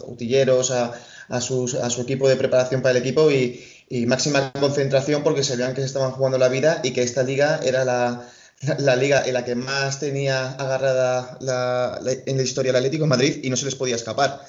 utilleros, 0.03 0.73
a, 0.73 0.93
a, 1.29 1.41
sus, 1.41 1.75
a 1.75 1.89
su 1.91 2.03
equipo 2.03 2.29
de 2.29 2.35
preparación 2.35 2.83
para 2.83 2.99
el 2.99 3.05
equipo 3.05 3.31
y, 3.31 3.65
y 3.91 4.07
máxima 4.07 4.53
concentración 4.53 5.25
porque 5.25 5.43
se 5.43 5.57
que 5.57 5.81
se 5.81 5.87
estaban 5.87 6.13
jugando 6.13 6.39
la 6.39 6.49
vida 6.49 6.81
y 6.85 6.93
que 6.93 7.03
esta 7.03 7.25
liga 7.25 7.61
era 7.63 7.85
la, 7.85 8.25
la, 8.79 8.95
liga 8.95 9.23
en 9.27 9.35
la 9.35 9.45
que 9.45 9.57
más 9.57 9.99
tenía 9.99 10.53
agarrada 10.53 11.37
la, 11.41 12.01
en 12.25 12.37
la 12.37 12.43
historia 12.43 12.71
el 12.71 12.77
Atlético 12.77 13.05
de 13.05 13.11
Madrid 13.11 13.41
y 13.43 13.51
no 13.51 13.57
se 13.57 13.65
les 13.65 13.75
podía 13.75 13.97
escapar. 13.97 14.47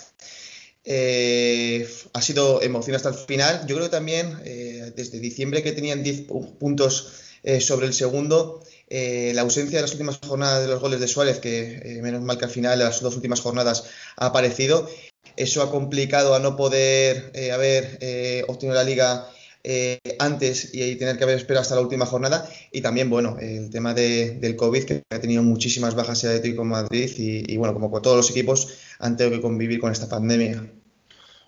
Eh, 0.85 1.89
ha 2.13 2.21
sido 2.21 2.61
emoción 2.61 2.95
hasta 2.95 3.09
el 3.09 3.15
final. 3.15 3.65
Yo 3.65 3.75
creo 3.77 3.89
también 3.89 4.39
eh, 4.45 4.93
desde 4.95 5.19
diciembre 5.19 5.63
que 5.63 5.71
tenían 5.71 6.03
10 6.03 6.21
puntos 6.59 7.13
eh, 7.41 7.61
sobre 7.61 7.87
el 7.87 7.93
segundo, 7.93 8.63
la 8.89 9.41
ausencia 9.41 9.77
de 9.77 9.83
las 9.83 9.91
últimas 9.93 10.19
jornadas 10.19 10.61
de 10.61 10.67
los 10.67 10.81
goles 10.81 10.99
de 10.99 11.07
Suárez, 11.07 11.39
que 11.39 11.99
menos 12.03 12.21
mal 12.21 12.37
que 12.37 12.45
al 12.45 12.51
final 12.51 12.77
las 12.77 12.99
dos 13.01 13.15
últimas 13.15 13.39
jornadas 13.39 13.85
ha 14.17 14.27
aparecido, 14.27 14.87
eso 15.35 15.61
ha 15.61 15.71
complicado 15.71 16.35
a 16.35 16.39
no 16.39 16.55
poder 16.55 17.31
haber 17.51 18.45
obtenido 18.47 18.75
la 18.75 18.83
liga 18.83 19.27
eh, 19.63 19.99
antes 20.17 20.73
y 20.73 20.95
tener 20.95 21.17
que 21.17 21.23
haber 21.23 21.37
esperado 21.37 21.61
hasta 21.61 21.75
la 21.75 21.81
última 21.81 22.05
jornada. 22.05 22.47
Y 22.71 22.81
también, 22.81 23.09
bueno, 23.09 23.37
el 23.39 23.69
tema 23.69 23.93
del 23.93 24.55
COVID, 24.55 24.83
que 24.83 25.03
ha 25.09 25.19
tenido 25.19 25.43
muchísimas 25.43 25.95
bajas 25.95 26.23
en 26.23 26.31
Atlético 26.31 26.63
Madrid 26.63 27.11
y, 27.17 27.57
bueno, 27.57 27.73
como 27.73 28.01
todos 28.01 28.17
los 28.17 28.31
equipos 28.31 28.69
han 28.99 29.17
tenido 29.17 29.37
que 29.37 29.41
convivir 29.41 29.79
con 29.79 29.91
esta 29.91 30.09
pandemia. 30.09 30.71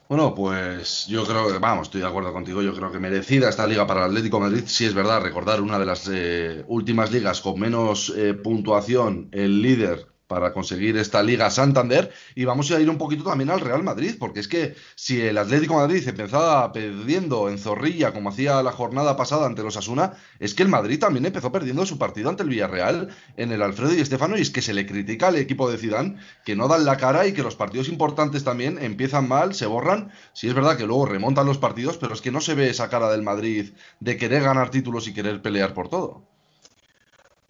Bueno, 0.10 0.36
pues 0.36 1.08
yo 1.08 1.26
creo 1.26 1.52
que, 1.52 1.58
vamos, 1.58 1.88
estoy 1.88 2.02
de 2.02 2.08
acuerdo 2.08 2.34
contigo, 2.34 2.62
yo 2.62 2.76
creo 2.76 2.92
que 2.92 3.00
merecida 3.00 3.50
esta 3.50 3.66
liga 3.66 3.88
para 3.88 4.02
el 4.02 4.12
Atlético 4.12 4.40
Madrid, 4.40 4.64
si 4.68 4.86
es 4.86 4.94
verdad, 4.94 5.22
recordar 5.22 5.62
una 5.62 5.80
de 5.80 5.86
las 5.86 6.08
eh, 6.12 6.64
últimas 6.68 7.12
ligas 7.12 7.42
con 7.42 7.60
menos 7.60 8.14
eh, 8.16 8.34
puntuación, 8.34 9.30
el 9.32 9.62
líder 9.62 10.13
para 10.34 10.52
conseguir 10.52 10.98
esta 10.98 11.22
Liga 11.22 11.52
Santander 11.52 12.12
y 12.34 12.44
vamos 12.46 12.72
a 12.72 12.80
ir 12.82 12.90
un 12.90 12.98
poquito 12.98 13.24
también 13.24 13.52
al 13.52 13.60
Real 13.60 13.84
Madrid, 13.84 14.16
porque 14.20 14.40
es 14.40 14.48
que 14.48 14.74
si 14.96 15.22
el 15.22 15.38
Atlético 15.38 15.76
Madrid 15.76 16.08
empezaba 16.08 16.74
perdiendo 16.74 17.50
en 17.50 17.60
Zorrilla 17.60 18.14
como 18.14 18.30
hacía 18.30 18.64
la 18.64 18.72
jornada 18.72 19.16
pasada 19.16 19.46
ante 19.46 19.62
los 19.62 19.78
Asuna, 19.78 20.14
es 20.40 20.56
que 20.56 20.64
el 20.64 20.70
Madrid 20.70 20.98
también 20.98 21.28
empezó 21.28 21.52
perdiendo 21.52 21.86
su 21.86 22.00
partido 22.00 22.30
ante 22.30 22.42
el 22.42 22.50
Villarreal 22.50 23.10
en 23.38 23.52
el 23.52 23.62
Alfredo 23.62 23.94
y 23.94 24.00
Estefano 24.02 24.36
y 24.36 24.42
es 24.42 24.50
que 24.50 24.64
se 24.64 24.74
le 24.74 24.88
critica 24.88 25.28
al 25.28 25.36
equipo 25.36 25.70
de 25.70 25.78
Zidane 25.78 26.18
que 26.44 26.56
no 26.56 26.68
dan 26.68 26.84
la 26.84 26.98
cara 26.98 27.28
y 27.28 27.34
que 27.34 27.44
los 27.44 27.56
partidos 27.56 27.88
importantes 27.88 28.44
también 28.44 28.80
empiezan 28.82 29.28
mal, 29.28 29.54
se 29.54 29.68
borran, 29.68 30.12
si 30.34 30.48
es 30.48 30.56
verdad 30.56 30.78
que 30.78 30.88
luego 30.88 31.06
remontan 31.06 31.46
los 31.46 31.60
partidos, 31.60 32.00
pero 32.00 32.16
es 32.16 32.22
que 32.22 32.32
no 32.32 32.42
se 32.42 32.56
ve 32.56 32.72
esa 32.72 32.90
cara 32.90 33.12
del 33.12 33.22
Madrid 33.22 33.74
de 34.00 34.18
querer 34.18 34.42
ganar 34.42 34.72
títulos 34.72 35.08
y 35.08 35.14
querer 35.14 35.44
pelear 35.44 35.76
por 35.76 35.90
todo. 35.90 36.33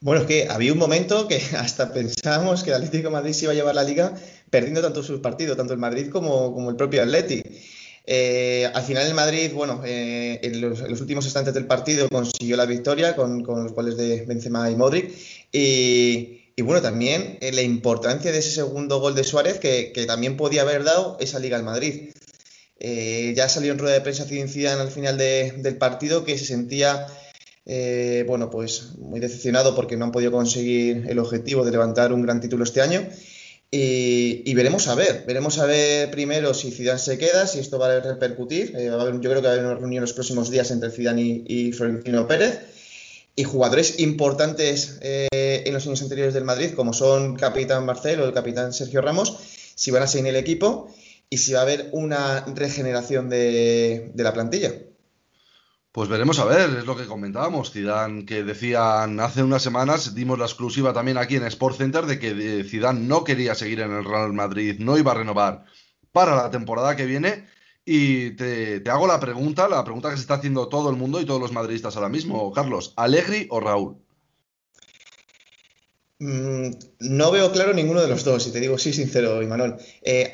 Bueno, 0.04 0.20
es 0.24 0.28
que 0.28 0.48
había 0.50 0.74
un 0.74 0.80
momento 0.80 1.30
que 1.30 1.38
hasta 1.58 1.94
pensábamos 1.94 2.62
que 2.62 2.72
el 2.72 2.76
Atlético 2.76 3.10
Madrid 3.10 3.32
se 3.32 3.46
iba 3.46 3.54
a 3.54 3.56
llevar 3.56 3.74
la 3.74 3.86
liga 3.86 4.14
perdiendo 4.50 4.82
tanto 4.82 5.02
sus 5.02 5.22
partidos, 5.22 5.56
tanto 5.56 5.72
el 5.72 5.80
Madrid 5.80 6.10
como, 6.10 6.54
como 6.54 6.70
el 6.70 6.76
propio 6.76 7.02
Atleti. 7.02 7.42
Eh, 8.06 8.70
al 8.74 8.84
final 8.84 9.08
el 9.08 9.14
Madrid, 9.14 9.52
bueno, 9.54 9.82
eh, 9.86 10.42
en, 10.44 10.60
los, 10.60 10.82
últimos 11.00 11.24
instantes 11.24 11.54
del 11.54 11.68
partido 11.68 12.10
consiguió 12.10 12.58
la 12.58 12.66
victoria 12.66 13.16
con, 13.16 13.44
con 13.44 13.64
los 13.64 13.72
goles 13.72 13.96
de 13.96 14.26
Benzema 14.26 14.70
y 14.70 14.76
Modric. 14.76 15.10
Y, 15.54 16.42
y 16.54 16.62
bueno, 16.64 16.82
también 16.82 17.38
eh, 17.40 17.54
la 17.54 17.62
importancia 17.62 18.34
de 18.34 18.40
ese 18.40 18.52
segundo 18.52 19.00
gol 19.00 19.16
de 19.16 19.24
Suárez 19.24 19.58
que, 19.58 19.94
que 19.94 20.06
también 20.06 20.36
podía 20.36 20.64
haber 20.64 20.84
dado 20.84 21.16
esa 21.22 21.40
liga 21.40 21.56
al 21.56 21.64
Madrid. 21.64 22.12
ya 22.82 23.48
salió 23.48 23.72
en 23.72 23.80
rueda 23.80 23.94
de 23.94 24.02
prensa 24.02 24.26
Zidane 24.26 24.82
al 24.82 24.92
final 24.92 25.18
de, 25.18 25.54
del 25.60 25.78
partido 25.78 26.26
que 26.26 26.38
se 26.38 26.44
sentía 26.46 27.08
eh, 27.66 28.26
bueno, 28.28 28.50
pues 28.50 28.96
muy 28.98 29.20
decepcionado 29.20 29.76
porque 29.76 29.96
no 29.96 30.06
han 30.06 30.12
podido 30.12 30.32
conseguir 30.32 31.06
el 31.08 31.20
objetivo 31.20 31.64
de 31.64 31.72
levantar 31.72 32.12
un 32.12 32.22
gran 32.22 32.42
título 32.42 32.64
este 32.64 32.82
año. 32.82 33.08
Y, 33.76 34.54
veremos 34.54 34.88
a 34.88 34.94
ver, 34.94 35.24
veremos 35.26 35.58
a 35.58 35.66
ver 35.66 36.12
primero 36.12 36.54
si 36.54 36.70
Zidane 36.70 37.00
se 37.00 37.18
queda, 37.18 37.48
si 37.48 37.58
esto 37.58 37.80
va 37.80 37.92
a 37.92 38.00
repercutir. 38.02 38.76
Eh, 38.78 38.86
yo 38.86 39.20
creo 39.20 39.42
que 39.42 39.48
va 39.48 39.50
a 39.50 39.54
haber 39.54 39.66
una 39.66 39.76
reunión 39.76 40.02
los 40.02 40.14
próximos 40.14 40.52
días 40.52 40.70
entre 40.70 40.92
Zidane 40.92 41.44
y, 41.48 41.72
Florentino 41.72 42.28
Pérez. 42.28 42.60
Y 43.36 43.46
jugadores 43.46 44.00
importantes 44.00 45.00
eh, 45.02 45.64
en 45.66 45.74
los 45.74 45.88
años 45.88 46.04
anteriores 46.04 46.36
del 46.36 46.44
Madrid, 46.44 46.74
como 46.76 46.94
son 46.94 47.36
Capitán 47.36 47.84
Marcelo 47.84 48.26
o 48.26 48.28
el 48.28 48.34
Capitán 48.34 48.74
Sergio 48.74 49.02
Ramos, 49.02 49.36
si 49.74 49.90
van 49.90 50.04
a 50.04 50.08
seguir 50.08 50.28
en 50.28 50.36
el 50.36 50.40
equipo 50.40 50.94
y 51.32 51.40
si 51.40 51.54
va 51.54 51.62
a 51.62 51.64
haber 51.64 51.90
una 51.94 52.46
regeneración 52.54 53.28
de 53.28 54.12
la 54.16 54.34
plantilla. 54.34 54.72
Pues 55.94 56.10
veremos 56.10 56.40
a 56.40 56.46
ver, 56.46 56.72
es 56.72 56.88
lo 56.88 56.98
que 56.98 57.06
comentábamos, 57.06 57.72
Zidane, 57.72 58.26
que 58.26 58.44
decían 58.44 59.20
hace 59.20 59.44
unas 59.44 59.62
semanas, 59.62 60.16
dimos 60.16 60.40
la 60.40 60.46
exclusiva 60.46 60.92
también 60.92 61.20
aquí 61.20 61.36
en 61.36 61.44
Sport 61.44 61.78
Center 61.78 62.08
de 62.08 62.18
que 62.18 62.32
eh, 62.32 62.64
Zidane 62.64 63.02
no 63.02 63.24
quería 63.24 63.54
seguir 63.54 63.80
en 63.82 63.92
el 63.92 64.04
Real 64.04 64.34
Madrid, 64.34 64.80
no 64.80 64.98
iba 64.98 65.12
a 65.12 65.16
renovar 65.16 65.66
para 66.12 66.36
la 66.36 66.50
temporada 66.50 66.96
que 66.96 67.06
viene. 67.06 67.46
Y 67.86 68.32
te, 68.32 68.80
te 68.80 68.90
hago 68.90 69.06
la 69.06 69.20
pregunta, 69.20 69.68
la 69.70 69.84
pregunta 69.84 70.10
que 70.10 70.16
se 70.16 70.24
está 70.24 70.36
haciendo 70.36 70.68
todo 70.68 70.90
el 70.90 70.96
mundo 70.96 71.22
y 71.22 71.26
todos 71.26 71.40
los 71.40 71.52
madridistas 71.52 71.96
ahora 71.96 72.10
mismo, 72.10 72.52
Carlos, 72.52 72.94
¿Alegri 72.98 73.46
o 73.52 73.60
Raúl? 73.60 74.03
Mm, 76.24 76.72
no 77.00 77.32
veo 77.32 77.52
claro 77.52 77.74
ninguno 77.74 78.00
de 78.02 78.08
los 78.08 78.24
dos, 78.24 78.44
si 78.44 78.52
te 78.52 78.62
digo 78.62 78.78
sí, 78.78 78.94
sincero, 78.94 79.42
Imanol. 79.44 79.78
Eh, 80.02 80.32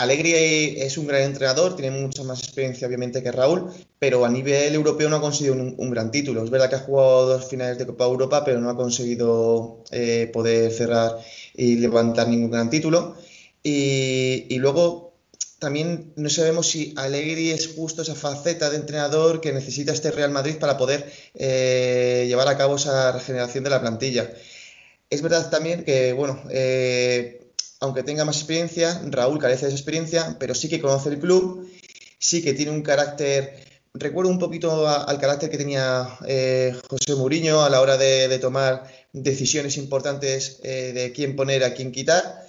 es 0.78 0.97
un 0.99 1.08
gran 1.08 1.23
entrenador, 1.23 1.75
tiene 1.75 1.99
mucha 1.99 2.23
más 2.23 2.43
experiencia, 2.43 2.88
obviamente, 2.88 3.23
que 3.23 3.32
Raúl, 3.32 3.71
pero 3.97 4.23
a 4.23 4.30
nivel 4.30 4.75
europeo 4.75 5.10
no 5.10 5.15
ha 5.15 5.21
conseguido 5.21 5.56
un, 5.56 5.89
gran 5.89 6.12
título. 6.12 6.43
Es 6.43 6.52
verdad 6.52 6.69
que 6.69 6.75
ha 6.75 6.80
jugado 6.80 7.30
dos 7.30 7.49
finales 7.49 7.80
de 7.80 7.88
Copa 7.88 8.06
Europa, 8.06 8.45
pero 8.45 8.62
no 8.62 8.69
ha 8.69 8.75
conseguido 8.75 9.84
eh, 9.89 10.30
poder 10.32 10.71
cerrar 10.71 11.17
y 11.56 11.78
levantar 11.78 12.28
ningún 12.28 12.52
gran 12.52 12.69
título. 12.69 13.15
Y, 13.63 14.56
luego 14.60 15.15
también 15.58 16.13
no 16.15 16.30
sabemos 16.30 16.67
si 16.69 16.93
Alegri 16.97 17.49
es 17.49 17.67
justo 17.75 18.04
esa 18.04 18.15
faceta 18.15 18.69
de 18.69 18.78
entrenador 18.78 19.41
que 19.41 19.54
necesita 19.54 19.91
este 19.91 20.12
Real 20.12 20.30
Madrid 20.32 20.58
para 20.60 20.78
poder 20.78 21.12
eh, 21.34 22.25
llevar 22.28 22.47
a 22.47 22.58
cabo 22.58 22.75
esa 22.75 23.12
regeneración 23.12 23.63
de 23.63 23.69
la 23.71 23.82
plantilla. 23.82 24.32
Es 25.10 25.24
verdad 25.24 25.50
también 25.50 25.84
que, 25.84 26.13
bueno, 26.13 26.39
eh, 26.52 27.52
aunque 27.80 28.04
tenga 28.04 28.26
más 28.26 28.38
experiencia, 28.38 29.02
Raúl 29.06 29.39
carece 29.39 29.65
de 29.65 29.69
esa 29.69 29.78
experiencia, 29.78 30.38
pero 30.39 30.54
sí 30.54 30.69
que 30.69 30.80
conoce 30.80 31.10
el 31.10 31.19
club, 31.19 31.67
sí 32.19 32.43
que 32.43 32.54
tiene 32.54 32.72
un 32.72 32.84
carácter, 32.84 33.56
recuerdo 33.95 34.30
un 34.30 34.38
poquito 34.38 34.88
al 34.88 35.19
carácter 35.19 35.50
que 35.50 35.58
tenía 35.58 36.08
eh, 36.28 36.76
José 36.88 37.15
Mourinho 37.15 37.63
a 37.63 37.72
la 37.72 37.82
hora 37.82 37.98
de, 37.98 38.38
tomar 38.38 38.84
decisiones 39.12 39.78
importantes 39.78 40.60
eh, 40.63 40.91
de 40.93 41.12
quién 41.12 41.36
poner, 41.36 41.63
a 41.63 41.74
quién 41.74 41.91
quitar. 41.91 42.48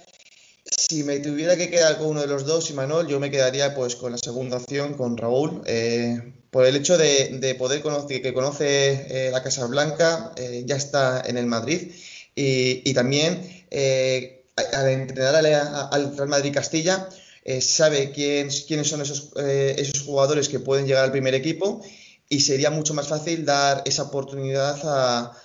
Si 0.63 1.03
me 1.03 1.19
tuviera 1.19 1.57
que 1.57 1.71
quedar 1.71 1.97
con 1.97 2.09
uno 2.09 2.21
de 2.21 2.27
los 2.27 2.45
dos, 2.45 2.69
Imanol, 2.69 3.07
yo 3.07 3.19
me 3.19 3.31
quedaría 3.31 3.73
pues 3.73 3.95
con 3.95 4.11
la 4.11 4.19
segunda 4.19 4.57
opción, 4.57 4.93
con 4.93 5.17
Raúl, 5.17 5.63
por 6.51 6.65
el 6.67 6.75
hecho 6.75 6.97
de, 6.99 7.55
poder 7.57 7.81
conocer, 7.81 8.21
que 8.21 8.33
conoce 8.33 9.31
la 9.31 9.41
Casa 9.41 9.65
Blanca, 9.65 10.33
ya 10.65 10.75
está 10.75 11.23
en 11.25 11.37
el 11.37 11.47
Madrid 11.47 11.91
y, 12.35 12.93
también 12.93 13.65
eh, 13.69 14.45
al 14.73 14.89
entrenar 14.89 15.35
al 15.35 16.15
Real 16.15 16.29
Madrid 16.29 16.53
Castilla, 16.53 17.07
eh, 17.43 17.61
sabe 17.61 18.11
quién, 18.11 18.49
quiénes 18.67 18.87
son 18.87 19.01
esos, 19.01 19.31
eh, 19.37 19.75
esos 19.77 20.03
jugadores 20.03 20.47
que 20.49 20.59
pueden 20.59 20.85
llegar 20.85 21.03
al 21.03 21.11
primer 21.11 21.33
equipo 21.33 21.81
y 22.29 22.41
sería 22.41 22.69
mucho 22.69 22.93
más 22.93 23.07
fácil 23.07 23.45
dar 23.45 23.81
esa 23.85 24.03
oportunidad 24.03 24.79
a, 24.83 25.37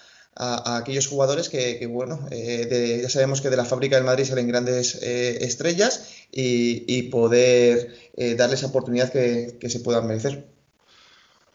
aquellos 0.76 1.06
jugadores 1.06 1.48
que, 1.48 1.86
bueno, 1.86 2.28
ya 2.30 3.08
sabemos 3.08 3.40
que 3.40 3.48
de 3.48 3.56
la 3.56 3.64
fábrica 3.64 3.96
del 3.96 4.04
Madrid 4.04 4.26
salen 4.26 4.46
grandes 4.46 4.94
estrellas 4.96 6.08
y, 6.30 7.04
poder 7.04 7.96
darles 8.36 8.60
esa 8.60 8.66
oportunidad 8.66 9.10
que, 9.10 9.56
que 9.58 9.70
se 9.70 9.80
puedan 9.80 10.06
merecer. 10.06 10.55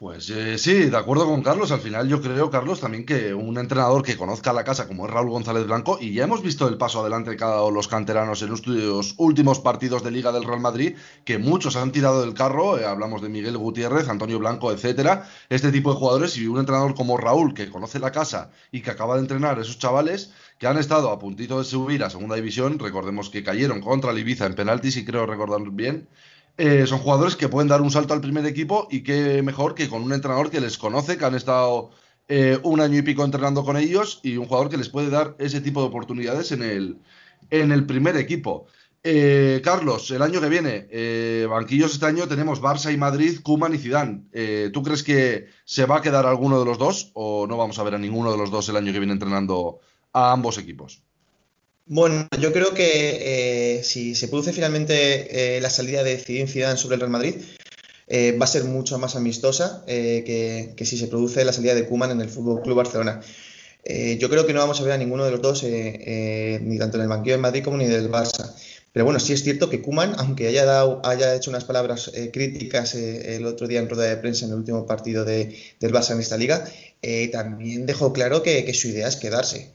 Pues 0.01 0.31
eh, 0.31 0.57
sí, 0.57 0.85
de 0.89 0.97
acuerdo 0.97 1.27
con 1.27 1.43
Carlos. 1.43 1.71
Al 1.71 1.79
final 1.79 2.09
yo 2.09 2.23
creo, 2.23 2.49
Carlos, 2.49 2.79
también 2.79 3.05
que 3.05 3.35
un 3.35 3.59
entrenador 3.59 4.01
que 4.01 4.17
conozca 4.17 4.51
la 4.51 4.63
casa 4.63 4.87
como 4.87 5.05
es 5.05 5.11
Raúl 5.13 5.29
González 5.29 5.67
Blanco, 5.67 5.99
y 6.01 6.11
ya 6.11 6.23
hemos 6.23 6.41
visto 6.41 6.67
el 6.67 6.79
paso 6.79 7.01
adelante 7.01 7.37
que 7.37 7.43
dado 7.45 7.69
los 7.69 7.87
canteranos 7.87 8.41
en 8.41 8.49
los 8.49 9.13
últimos 9.17 9.59
partidos 9.59 10.03
de 10.03 10.09
Liga 10.09 10.31
del 10.31 10.43
Real 10.43 10.59
Madrid, 10.59 10.95
que 11.23 11.37
muchos 11.37 11.75
han 11.75 11.91
tirado 11.91 12.21
del 12.21 12.33
carro, 12.33 12.79
eh, 12.79 12.85
hablamos 12.87 13.21
de 13.21 13.29
Miguel 13.29 13.59
Gutiérrez, 13.59 14.09
Antonio 14.09 14.39
Blanco, 14.39 14.71
etcétera, 14.71 15.29
este 15.49 15.71
tipo 15.71 15.91
de 15.91 15.99
jugadores, 15.99 16.35
y 16.35 16.47
un 16.47 16.57
entrenador 16.57 16.95
como 16.95 17.17
Raúl, 17.17 17.53
que 17.53 17.69
conoce 17.69 17.99
la 17.99 18.11
casa 18.11 18.49
y 18.71 18.81
que 18.81 18.89
acaba 18.89 19.17
de 19.17 19.21
entrenar 19.21 19.59
a 19.59 19.61
esos 19.61 19.77
chavales, 19.77 20.33
que 20.57 20.65
han 20.65 20.79
estado 20.79 21.11
a 21.11 21.19
puntito 21.19 21.59
de 21.59 21.63
subir 21.63 22.03
a 22.03 22.09
segunda 22.09 22.35
división, 22.35 22.79
recordemos 22.79 23.29
que 23.29 23.43
cayeron 23.43 23.81
contra 23.81 24.09
el 24.09 24.17
Ibiza 24.17 24.47
en 24.47 24.55
penaltis, 24.55 24.97
y 24.97 25.05
creo 25.05 25.27
recordar 25.27 25.61
bien, 25.69 26.09
eh, 26.57 26.85
son 26.85 26.99
jugadores 26.99 27.35
que 27.35 27.49
pueden 27.49 27.67
dar 27.67 27.81
un 27.81 27.91
salto 27.91 28.13
al 28.13 28.21
primer 28.21 28.45
equipo 28.45 28.87
y 28.91 29.03
qué 29.03 29.41
mejor 29.41 29.75
que 29.75 29.89
con 29.89 30.03
un 30.03 30.13
entrenador 30.13 30.49
que 30.49 30.61
les 30.61 30.77
conoce, 30.77 31.17
que 31.17 31.25
han 31.25 31.35
estado 31.35 31.91
eh, 32.27 32.59
un 32.63 32.81
año 32.81 32.99
y 32.99 33.01
pico 33.01 33.23
entrenando 33.23 33.63
con 33.63 33.77
ellos 33.77 34.19
y 34.23 34.37
un 34.37 34.45
jugador 34.45 34.69
que 34.69 34.77
les 34.77 34.89
puede 34.89 35.09
dar 35.09 35.35
ese 35.39 35.61
tipo 35.61 35.81
de 35.81 35.87
oportunidades 35.87 36.51
en 36.51 36.63
el, 36.63 36.97
en 37.49 37.71
el 37.71 37.85
primer 37.85 38.17
equipo. 38.17 38.67
Eh, 39.03 39.61
Carlos, 39.63 40.11
el 40.11 40.21
año 40.21 40.39
que 40.39 40.49
viene, 40.49 41.47
banquillos 41.47 41.93
este 41.93 42.05
año 42.05 42.27
tenemos 42.27 42.61
Barça 42.61 42.93
y 42.93 42.97
Madrid, 42.97 43.39
Kuman 43.41 43.73
y 43.73 43.79
Zidane. 43.79 44.69
¿Tú 44.71 44.83
crees 44.83 45.01
que 45.01 45.47
se 45.65 45.85
va 45.85 45.97
a 45.97 46.01
quedar 46.01 46.27
alguno 46.27 46.59
de 46.59 46.65
los 46.65 46.77
dos 46.77 47.11
o 47.15 47.47
no 47.47 47.57
vamos 47.57 47.79
a 47.79 47.83
ver 47.83 47.95
a 47.95 47.97
ninguno 47.97 48.31
de 48.31 48.37
los 48.37 48.51
dos 48.51 48.69
el 48.69 48.77
año 48.77 48.93
que 48.93 48.99
viene 48.99 49.13
entrenando 49.13 49.79
a 50.13 50.31
ambos 50.31 50.59
equipos? 50.59 51.01
Bueno, 51.93 52.25
yo 52.39 52.53
creo 52.53 52.73
que 52.73 53.79
eh, 53.79 53.83
si 53.83 54.15
se 54.15 54.29
produce 54.29 54.53
finalmente 54.53 55.57
eh, 55.57 55.59
la 55.59 55.69
salida 55.69 56.03
de 56.03 56.17
Zidane 56.17 56.77
sobre 56.77 56.93
el 56.93 57.01
Real 57.01 57.11
Madrid, 57.11 57.35
eh, 58.07 58.31
va 58.39 58.45
a 58.45 58.47
ser 58.47 58.63
mucho 58.63 58.97
más 58.97 59.17
amistosa 59.17 59.83
que, 59.85 60.73
que, 60.73 60.85
si 60.85 60.97
se 60.97 61.07
produce 61.07 61.43
la 61.43 61.51
salida 61.51 61.75
de 61.75 61.85
Kuman 61.85 62.11
en 62.11 62.21
el 62.21 62.29
Fútbol 62.29 62.61
Club 62.61 62.77
Barcelona. 62.77 63.19
yo 64.19 64.29
creo 64.29 64.47
que 64.47 64.53
no 64.53 64.61
vamos 64.61 64.79
a 64.79 64.83
ver 64.85 64.93
a 64.93 64.97
ninguno 64.97 65.25
de 65.25 65.31
los 65.31 65.41
dos, 65.41 65.63
ni 65.63 66.77
tanto 66.79 66.95
en 66.95 67.03
el 67.03 67.09
banquillo 67.09 67.35
de 67.35 67.41
Madrid 67.41 67.61
como 67.61 67.75
ni 67.75 67.87
del 67.87 68.09
Barça. 68.09 68.55
Pero 68.93 69.03
bueno, 69.03 69.19
sí 69.19 69.33
es 69.33 69.43
cierto 69.43 69.69
que 69.69 69.81
Kuman, 69.81 70.15
aunque 70.17 70.47
haya, 70.47 70.63
dado, 70.63 71.01
haya 71.03 71.35
hecho 71.35 71.49
unas 71.49 71.65
palabras 71.65 72.09
críticas 72.31 72.95
el 72.95 73.45
otro 73.45 73.67
día 73.67 73.81
en 73.81 73.89
rueda 73.89 74.05
de 74.05 74.15
prensa 74.15 74.45
en 74.45 74.51
el 74.51 74.59
último 74.59 74.85
partido 74.85 75.25
de, 75.25 75.57
del 75.81 75.91
Barça 75.91 76.11
en 76.13 76.21
esta 76.21 76.37
liga, 76.37 76.63
también 77.33 77.85
dejó 77.85 78.13
claro 78.13 78.43
que, 78.43 78.73
su 78.73 78.87
idea 78.87 79.09
es 79.09 79.17
quedarse. 79.17 79.71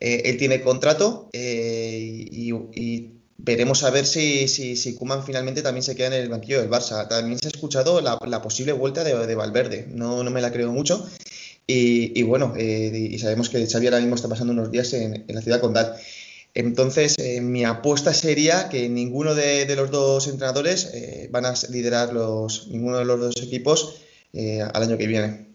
Eh, 0.00 0.22
él 0.26 0.36
tiene 0.36 0.60
contrato 0.60 1.30
eh, 1.32 2.28
y, 2.30 3.12
veremos 3.38 3.84
a 3.84 3.90
ver 3.90 4.06
si, 4.06 4.48
si, 4.48 4.94
Kuman 4.96 5.24
finalmente 5.24 5.62
también 5.62 5.84
se 5.84 5.94
queda 5.94 6.08
en 6.08 6.14
el 6.14 6.28
banquillo 6.28 6.60
del 6.60 6.70
Barça. 6.70 7.06
También 7.08 7.38
se 7.38 7.46
ha 7.46 7.50
escuchado 7.50 8.00
la, 8.00 8.42
posible 8.42 8.72
vuelta 8.72 9.04
de, 9.04 9.34
Valverde, 9.34 9.86
no, 9.88 10.24
no, 10.24 10.30
me 10.30 10.40
la 10.40 10.52
creo 10.52 10.72
mucho. 10.72 11.06
Y, 11.68 12.22
bueno, 12.22 12.54
eh, 12.56 13.08
y 13.10 13.18
sabemos 13.18 13.48
que 13.48 13.66
Xavi 13.66 13.86
ahora 13.86 13.98
mismo 13.98 14.14
está 14.14 14.28
pasando 14.28 14.52
unos 14.52 14.70
días 14.70 14.92
en, 14.94 15.24
la 15.28 15.42
ciudad 15.42 15.60
condal. 15.60 15.94
Entonces, 16.54 17.16
mi 17.42 17.64
apuesta 17.64 18.14
sería 18.14 18.68
que 18.68 18.88
ninguno 18.88 19.34
de, 19.34 19.74
los 19.76 19.90
dos 19.90 20.26
entrenadores 20.26 20.92
van 21.30 21.44
a 21.44 21.54
liderar 21.70 22.12
los, 22.12 22.68
ninguno 22.68 22.98
de 22.98 23.04
los 23.04 23.20
dos 23.20 23.36
equipos 23.42 24.00
al 24.34 24.82
año 24.82 24.98
que 24.98 25.06
viene. 25.06 25.45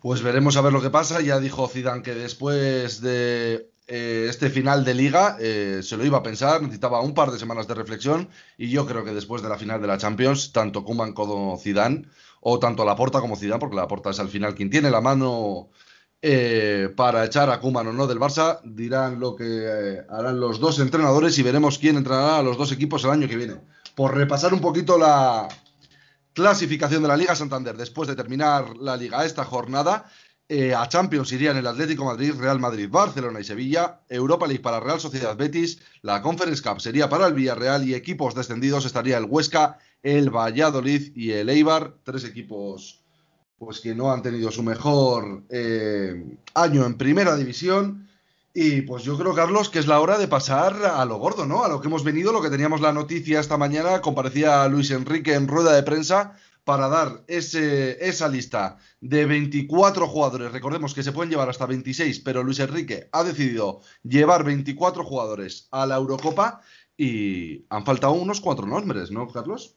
Pues 0.00 0.22
veremos 0.22 0.56
a 0.56 0.62
ver 0.62 0.72
lo 0.72 0.80
que 0.80 0.90
pasa. 0.90 1.20
Ya 1.20 1.38
dijo 1.38 1.68
Zidane 1.68 2.02
que 2.02 2.14
después 2.14 3.02
de 3.02 3.70
eh, 3.86 4.26
este 4.30 4.48
final 4.48 4.84
de 4.84 4.94
liga 4.94 5.36
eh, 5.38 5.80
se 5.82 5.96
lo 5.96 6.06
iba 6.06 6.18
a 6.18 6.22
pensar, 6.22 6.62
necesitaba 6.62 7.00
un 7.00 7.12
par 7.12 7.30
de 7.30 7.38
semanas 7.38 7.68
de 7.68 7.74
reflexión 7.74 8.28
y 8.56 8.70
yo 8.70 8.86
creo 8.86 9.04
que 9.04 9.12
después 9.12 9.42
de 9.42 9.50
la 9.50 9.58
final 9.58 9.80
de 9.82 9.88
la 9.88 9.98
Champions, 9.98 10.52
tanto 10.52 10.84
Kuman 10.84 11.12
como 11.12 11.58
Zidane, 11.58 12.06
o 12.40 12.58
tanto 12.58 12.84
Laporta 12.84 13.20
como 13.20 13.36
Zidane, 13.36 13.60
porque 13.60 13.76
Laporta 13.76 14.10
es 14.10 14.20
al 14.20 14.28
final 14.28 14.54
quien 14.54 14.70
tiene 14.70 14.90
la 14.90 15.02
mano 15.02 15.68
eh, 16.22 16.88
para 16.96 17.24
echar 17.24 17.50
a 17.50 17.60
Kuman 17.60 17.88
o 17.88 17.92
no 17.92 18.06
del 18.06 18.20
Barça, 18.20 18.60
dirán 18.64 19.20
lo 19.20 19.36
que 19.36 20.00
harán 20.08 20.40
los 20.40 20.60
dos 20.60 20.78
entrenadores 20.78 21.36
y 21.38 21.42
veremos 21.42 21.78
quién 21.78 21.96
entrenará 21.96 22.38
a 22.38 22.42
los 22.42 22.56
dos 22.56 22.72
equipos 22.72 23.04
el 23.04 23.10
año 23.10 23.28
que 23.28 23.36
viene. 23.36 23.56
Por 23.94 24.14
repasar 24.14 24.54
un 24.54 24.60
poquito 24.60 24.96
la, 24.96 25.48
Clasificación 26.32 27.02
de 27.02 27.08
la 27.08 27.16
Liga 27.16 27.34
Santander 27.34 27.76
después 27.76 28.08
de 28.08 28.16
terminar 28.16 28.76
la 28.76 28.96
liga 28.96 29.24
esta 29.24 29.44
jornada. 29.44 30.10
Eh, 30.48 30.74
a 30.74 30.88
Champions 30.88 31.30
irían 31.32 31.56
el 31.56 31.66
Atlético 31.66 32.04
Madrid, 32.04 32.34
Real 32.36 32.58
Madrid, 32.58 32.88
Barcelona 32.90 33.40
y 33.40 33.44
Sevilla. 33.44 34.00
Europa 34.08 34.46
League 34.46 34.62
para 34.62 34.80
Real 34.80 35.00
Sociedad 35.00 35.36
Betis. 35.36 35.80
La 36.02 36.22
Conference 36.22 36.62
Cup 36.62 36.80
sería 36.80 37.08
para 37.08 37.26
el 37.26 37.34
Villarreal 37.34 37.88
y 37.88 37.94
equipos 37.94 38.34
descendidos 38.34 38.84
estaría 38.84 39.18
el 39.18 39.26
Huesca, 39.26 39.78
el 40.02 40.30
Valladolid 40.30 41.12
y 41.14 41.32
el 41.32 41.48
Eibar. 41.48 41.94
Tres 42.02 42.24
equipos 42.24 43.00
pues 43.58 43.80
que 43.80 43.94
no 43.94 44.10
han 44.10 44.22
tenido 44.22 44.50
su 44.50 44.62
mejor 44.62 45.44
eh, 45.50 46.36
año 46.54 46.86
en 46.86 46.96
primera 46.96 47.36
división. 47.36 48.08
Y 48.52 48.82
pues 48.82 49.04
yo 49.04 49.16
creo, 49.16 49.32
Carlos, 49.32 49.68
que 49.70 49.78
es 49.78 49.86
la 49.86 50.00
hora 50.00 50.18
de 50.18 50.26
pasar 50.26 50.84
a 50.84 51.04
lo 51.04 51.18
gordo, 51.18 51.46
¿no? 51.46 51.62
A 51.62 51.68
lo 51.68 51.80
que 51.80 51.86
hemos 51.86 52.02
venido, 52.02 52.32
lo 52.32 52.42
que 52.42 52.50
teníamos 52.50 52.80
la 52.80 52.92
noticia 52.92 53.38
esta 53.38 53.56
mañana, 53.56 54.00
comparecía 54.00 54.66
Luis 54.66 54.90
Enrique 54.90 55.34
en 55.34 55.46
rueda 55.46 55.72
de 55.72 55.84
prensa 55.84 56.36
para 56.64 56.88
dar 56.88 57.22
ese, 57.28 58.04
esa 58.04 58.28
lista 58.28 58.78
de 59.00 59.24
24 59.24 60.08
jugadores. 60.08 60.50
Recordemos 60.50 60.94
que 60.94 61.04
se 61.04 61.12
pueden 61.12 61.30
llevar 61.30 61.48
hasta 61.48 61.66
26, 61.66 62.20
pero 62.20 62.42
Luis 62.42 62.58
Enrique 62.58 63.08
ha 63.12 63.22
decidido 63.22 63.82
llevar 64.02 64.42
24 64.42 65.04
jugadores 65.04 65.68
a 65.70 65.86
la 65.86 65.96
Eurocopa 65.96 66.60
y 66.96 67.66
han 67.70 67.84
faltado 67.84 68.14
unos 68.14 68.40
cuatro 68.40 68.66
nombres, 68.66 69.12
¿no, 69.12 69.28
Carlos? 69.28 69.76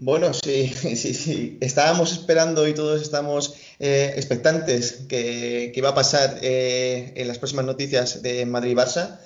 Bueno, 0.00 0.32
sí, 0.32 0.68
sí, 0.96 1.12
sí. 1.12 1.58
Estábamos 1.60 2.12
esperando 2.12 2.68
y 2.68 2.74
todos 2.74 3.02
estamos 3.02 3.54
eh, 3.80 4.12
expectantes 4.16 5.06
que, 5.08 5.72
que, 5.74 5.80
iba 5.80 5.88
a 5.88 5.94
pasar 5.94 6.38
eh, 6.40 7.12
en 7.16 7.26
las 7.26 7.38
próximas 7.38 7.64
noticias 7.64 8.22
de 8.22 8.46
Madrid-Barça. 8.46 9.18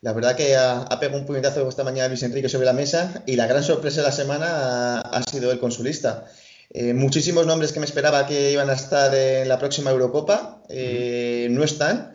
La 0.00 0.14
verdad 0.14 0.36
que 0.36 0.56
ha, 0.56 0.86
pegado 0.98 1.18
un 1.18 1.26
puñetazo 1.26 1.68
esta 1.68 1.84
mañana 1.84 2.08
Luis 2.08 2.22
Enrique 2.22 2.48
sobre 2.48 2.64
la 2.64 2.72
mesa 2.72 3.22
y 3.26 3.36
la 3.36 3.46
gran 3.46 3.62
sorpresa 3.62 4.00
de 4.00 4.06
la 4.06 4.12
semana 4.12 5.00
ha, 5.00 5.22
sido 5.22 5.52
el 5.52 5.60
consulista. 5.60 6.24
Eh, 6.70 6.94
muchísimos 6.94 7.46
nombres 7.46 7.72
que 7.72 7.80
me 7.80 7.84
esperaba 7.84 8.26
que 8.26 8.52
iban 8.52 8.70
a 8.70 8.74
estar 8.74 9.14
en 9.14 9.48
la 9.48 9.58
próxima 9.58 9.90
Eurocopa 9.90 10.62
no 10.70 11.62
están. 11.64 12.14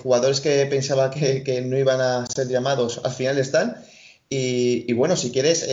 jugadores 0.00 0.40
que 0.40 0.64
pensaba 0.66 1.10
que, 1.10 1.42
que, 1.42 1.60
no 1.62 1.76
iban 1.76 2.00
a 2.00 2.24
ser 2.32 2.46
llamados 2.46 3.00
al 3.02 3.12
final 3.12 3.36
están. 3.38 3.82
Y, 4.30 4.84
y 4.86 4.92
bueno, 4.92 5.16
si 5.16 5.32
quieres 5.32 5.64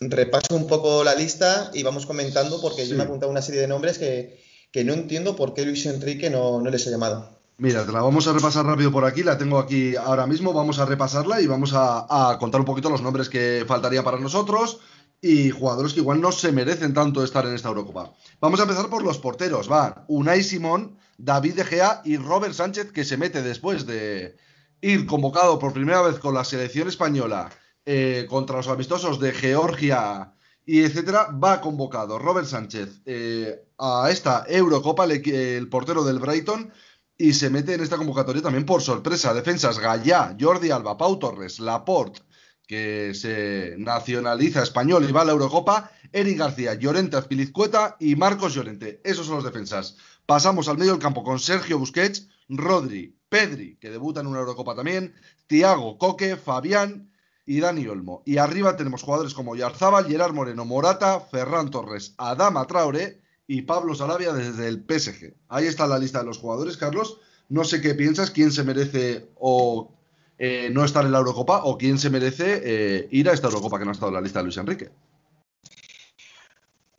repaso 0.00 0.54
un 0.54 0.66
poco 0.66 1.02
la 1.04 1.14
lista 1.14 1.70
y 1.74 1.82
vamos 1.82 2.06
comentando 2.06 2.60
porque 2.60 2.86
yo 2.86 2.94
me 2.96 3.02
he 3.02 3.06
apuntado 3.06 3.30
una 3.30 3.42
serie 3.42 3.60
de 3.60 3.68
nombres 3.68 3.98
que, 3.98 4.84
no 4.84 4.92
entiendo 4.92 5.34
por 5.34 5.54
qué 5.54 5.64
Luis 5.64 5.86
Enrique 5.86 6.30
no, 6.30 6.60
les 6.62 6.86
ha 6.86 6.90
llamado. 6.90 7.38
Mira, 7.58 7.84
te 7.84 7.90
la 7.90 8.02
vamos 8.02 8.28
a 8.28 8.32
repasar 8.32 8.64
rápido 8.64 8.92
por 8.92 9.04
aquí, 9.04 9.24
la 9.24 9.36
tengo 9.36 9.58
aquí 9.58 9.96
ahora 9.96 10.28
mismo, 10.28 10.52
vamos 10.52 10.78
a 10.78 10.84
repasarla 10.84 11.40
y 11.40 11.48
vamos 11.48 11.72
a, 11.74 12.36
contar 12.38 12.60
un 12.60 12.66
poquito 12.66 12.88
los 12.88 13.02
nombres 13.02 13.28
que 13.28 13.64
faltarían 13.66 14.04
para 14.04 14.20
nosotros 14.20 14.78
y 15.20 15.50
jugadores 15.50 15.92
que 15.92 16.00
igual 16.00 16.20
no 16.20 16.30
se 16.30 16.52
merecen 16.52 16.94
tanto 16.94 17.24
estar 17.24 17.44
en 17.46 17.54
esta 17.54 17.68
Eurocopa. 17.68 18.12
Vamos 18.40 18.60
a 18.60 18.62
empezar 18.62 18.88
por 18.88 19.02
los 19.02 19.18
porteros, 19.18 19.66
van 19.66 20.04
Unai 20.06 20.44
Simón, 20.44 20.96
David 21.16 21.54
De 21.54 21.64
Gea 21.64 22.02
y 22.04 22.16
Robert 22.16 22.54
Sánchez 22.54 22.92
que 22.92 23.04
se 23.04 23.16
mete 23.16 23.42
después 23.42 23.84
de 23.84 24.36
ir 24.80 25.06
convocado 25.06 25.58
por 25.58 25.72
primera 25.72 26.02
vez 26.02 26.20
con 26.20 26.34
la 26.34 26.44
selección 26.44 26.86
española 26.86 27.50
eh, 27.90 28.26
contra 28.28 28.58
los 28.58 28.68
amistosos 28.68 29.18
de 29.18 29.32
Georgia 29.32 30.34
y 30.66 30.82
etcétera, 30.82 31.30
va 31.42 31.62
convocado 31.62 32.18
Robert 32.18 32.46
Sánchez 32.46 33.00
eh, 33.06 33.64
a 33.78 34.10
esta 34.10 34.44
Eurocopa, 34.46 35.06
el, 35.06 35.68
portero 35.70 36.04
del 36.04 36.18
Brighton, 36.18 36.70
y 37.16 37.32
se 37.32 37.48
mete 37.48 37.72
en 37.72 37.80
esta 37.80 37.96
convocatoria 37.96 38.42
también 38.42 38.66
por 38.66 38.82
sorpresa. 38.82 39.32
Defensas 39.32 39.78
Gallá, 39.78 40.36
Jordi 40.38 40.70
Alba, 40.70 40.98
Pau 40.98 41.18
Torres, 41.18 41.60
Laporte, 41.60 42.20
que 42.66 43.14
se 43.14 43.76
nacionaliza 43.78 44.62
español 44.62 45.06
y 45.08 45.12
va 45.12 45.22
a 45.22 45.24
la 45.24 45.32
Eurocopa, 45.32 45.90
Eric 46.12 46.36
García, 46.36 46.74
Llorente 46.74 47.16
Azpilizcueta 47.16 47.96
y 47.98 48.16
Marcos 48.16 48.52
Llorente. 48.52 49.00
Esos 49.02 49.24
son 49.24 49.36
los 49.36 49.44
defensas. 49.44 49.96
Pasamos 50.26 50.68
al 50.68 50.76
medio 50.76 50.92
del 50.92 51.00
campo 51.00 51.24
con 51.24 51.38
Sergio 51.38 51.78
Busquets, 51.78 52.28
Rodri, 52.50 53.16
Pedri, 53.30 53.76
que 53.76 53.88
debuta 53.88 54.20
en 54.20 54.26
una 54.26 54.40
Eurocopa 54.40 54.74
también, 54.74 55.14
Tiago, 55.46 55.96
Coque, 55.96 56.36
Fabián 56.36 57.08
y 57.48 57.60
Dani 57.60 57.86
Olmo. 57.86 58.22
Y 58.26 58.36
arriba 58.36 58.76
tenemos 58.76 59.02
jugadores 59.02 59.32
como 59.32 59.56
Yarzábal, 59.56 60.06
Gerard 60.06 60.34
Moreno, 60.34 60.66
Morata, 60.66 61.18
Ferran 61.18 61.70
Torres, 61.70 62.12
Adama 62.18 62.66
Traore 62.66 63.22
y 63.46 63.62
Pablo 63.62 63.94
Sarabia 63.94 64.34
desde 64.34 64.68
el 64.68 64.84
PSG. 64.86 65.34
Ahí 65.48 65.66
está 65.66 65.86
la 65.86 65.98
lista 65.98 66.18
de 66.18 66.26
los 66.26 66.36
jugadores, 66.36 66.76
Carlos. 66.76 67.20
No 67.48 67.64
sé 67.64 67.80
qué 67.80 67.94
piensas, 67.94 68.30
quién 68.30 68.52
se 68.52 68.64
merece 68.64 69.30
o 69.36 69.90
eh, 70.38 70.68
no 70.70 70.84
estar 70.84 71.06
en 71.06 71.12
la 71.12 71.18
Eurocopa 71.18 71.64
o 71.64 71.78
quién 71.78 71.98
se 71.98 72.10
merece 72.10 72.60
eh, 72.62 73.08
ir 73.12 73.30
a 73.30 73.32
esta 73.32 73.46
Eurocopa 73.46 73.78
que 73.78 73.86
no 73.86 73.92
ha 73.92 73.94
estado 73.94 74.10
en 74.10 74.16
la 74.16 74.20
lista 74.20 74.40
de 74.40 74.44
Luis 74.44 74.58
Enrique. 74.58 74.90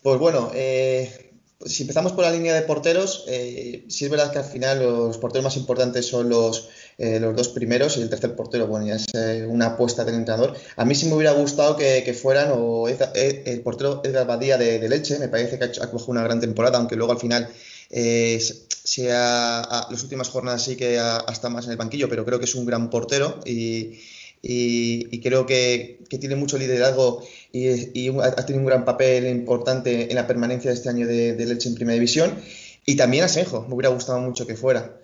Pues 0.01 0.17
bueno, 0.17 0.49
eh, 0.55 1.31
si 1.63 1.83
empezamos 1.83 2.13
por 2.13 2.23
la 2.23 2.31
línea 2.31 2.55
de 2.55 2.63
porteros, 2.63 3.25
sí 3.27 4.05
es 4.05 4.09
verdad 4.09 4.31
que 4.31 4.39
al 4.39 4.45
final 4.45 4.79
los 4.81 5.19
porteros 5.19 5.43
más 5.43 5.57
importantes 5.57 6.07
son 6.07 6.29
los 6.29 6.69
eh, 7.01 7.17
los 7.17 7.33
dos 7.33 7.47
primeros 7.47 7.95
y 7.95 8.01
el 8.01 8.09
tercer 8.09 8.35
portero, 8.35 8.67
bueno, 8.67 8.85
ya 8.85 8.95
es 8.95 9.05
eh, 9.13 9.45
una 9.47 9.67
apuesta 9.67 10.03
del 10.03 10.15
entrenador. 10.15 10.53
A 10.75 10.83
mí 10.83 10.93
sí 10.95 11.05
me 11.05 11.13
hubiera 11.13 11.31
gustado 11.31 11.77
que, 11.77 12.13
fueran 12.13 12.51
o 12.51 12.89
eh, 12.89 13.43
el 13.45 13.61
portero 13.61 14.01
Edgar 14.03 14.27
Badía 14.27 14.57
de, 14.57 14.89
Leche, 14.89 15.17
me 15.17 15.29
parece 15.29 15.57
que 15.57 15.63
ha, 15.63 15.67
hecho, 15.67 15.89
cogido 15.91 16.11
una 16.11 16.23
gran 16.23 16.41
temporada, 16.41 16.77
aunque 16.77 16.97
luego 16.97 17.13
al 17.13 17.19
final 17.19 17.47
sea, 17.89 19.61
a, 19.61 19.87
las 19.89 20.03
últimas 20.03 20.27
jornadas 20.27 20.65
sí 20.65 20.75
que 20.75 20.99
ha, 20.99 21.23
estado 21.31 21.53
más 21.53 21.65
en 21.67 21.71
el 21.71 21.77
banquillo, 21.77 22.09
pero 22.09 22.25
creo 22.25 22.37
que 22.37 22.45
es 22.45 22.55
un 22.55 22.65
gran 22.65 22.89
portero 22.89 23.39
y, 23.45 23.97
creo 25.23 25.45
que, 25.45 25.99
tiene 26.19 26.35
mucho 26.35 26.57
liderazgo 26.57 27.23
y, 27.53 28.09
ha 28.09 28.45
tenido 28.45 28.59
un 28.59 28.65
gran 28.65 28.83
papel 28.83 29.25
importante 29.27 30.09
en 30.09 30.15
la 30.15 30.27
permanencia 30.27 30.69
de 30.69 30.75
este 30.75 30.89
año 30.89 31.07
de, 31.07 31.33
de 31.33 31.45
Leche 31.45 31.69
en 31.69 31.75
Primera 31.75 31.93
División. 31.93 32.37
Y 32.85 32.97
también 32.97 33.23
a 33.23 33.29
Senjo, 33.29 33.65
me 33.69 33.75
hubiera 33.75 33.89
gustado 33.89 34.19
mucho 34.19 34.45
que 34.45 34.57
fuera 34.57 34.99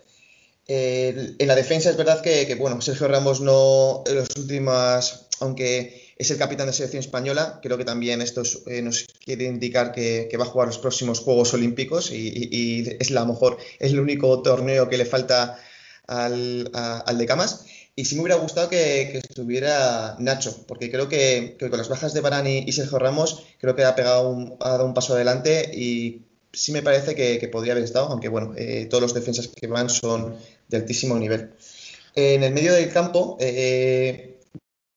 en 0.67 1.47
la 1.47 1.55
defensa 1.55 1.89
es 1.89 1.97
verdad 1.97 2.21
que, 2.21 2.55
bueno, 2.55 2.81
Sergio 2.81 3.07
Ramos 3.07 3.41
no, 3.41 4.03
en 4.07 4.15
las 4.15 4.29
últimas, 4.37 5.27
aunque 5.39 6.13
es 6.17 6.31
el 6.31 6.37
capitán 6.37 6.65
de 6.65 6.71
la 6.71 6.73
selección 6.73 7.01
española, 7.01 7.59
creo 7.61 7.77
que 7.77 7.85
también 7.85 8.21
esto 8.21 8.43
eh, 8.67 8.81
nos 8.81 9.05
quiere 9.23 9.45
indicar 9.45 9.91
que, 9.91 10.29
va 10.39 10.45
a 10.45 10.47
jugar 10.47 10.67
los 10.67 10.77
próximos 10.77 11.19
Juegos 11.19 11.53
Olímpicos 11.53 12.09
y, 12.11 12.87
es 12.99 13.11
la 13.11 13.25
mejor, 13.25 13.57
es 13.79 13.91
el 13.91 13.99
único 13.99 14.41
torneo 14.41 14.89
que 14.89 14.97
le 14.97 15.05
falta 15.05 15.59
al, 16.07 16.71
de 17.17 17.25
Camas. 17.25 17.65
Y 17.97 18.05
sí 18.05 18.15
me 18.15 18.23
hubiera 18.23 18.35
gustado 18.35 18.69
que, 18.69 19.17
estuviera 19.17 20.15
Nacho, 20.19 20.65
porque 20.67 20.91
creo 20.91 21.07
que, 21.07 21.57
con 21.59 21.77
las 21.77 21.89
bajas 21.89 22.13
de 22.13 22.21
Barani 22.21 22.63
y 22.65 22.71
Sergio 22.71 22.99
Ramos, 22.99 23.43
creo 23.59 23.75
que 23.75 23.83
ha 23.83 23.95
pegado 23.95 24.29
un, 24.29 24.57
ha 24.59 24.71
dado 24.71 24.85
un 24.85 24.93
paso 24.93 25.13
adelante 25.13 25.71
y 25.73 26.25
sí 26.55 26.71
me 26.71 26.81
parece 26.81 27.15
que, 27.15 27.47
podría 27.49 27.73
haber 27.73 27.83
estado, 27.83 28.07
aunque 28.07 28.29
bueno, 28.29 28.53
eh, 28.57 28.87
todos 28.89 29.01
los 29.01 29.13
defensas 29.13 29.47
que 29.47 29.67
van 29.67 29.89
son 29.89 30.35
de 30.67 30.77
altísimo 30.77 31.17
nivel. 31.17 31.51
En 32.15 32.43
el 32.43 32.53
medio 32.53 32.73
del 32.73 32.91
campo, 32.91 33.37
eh, 33.39 34.35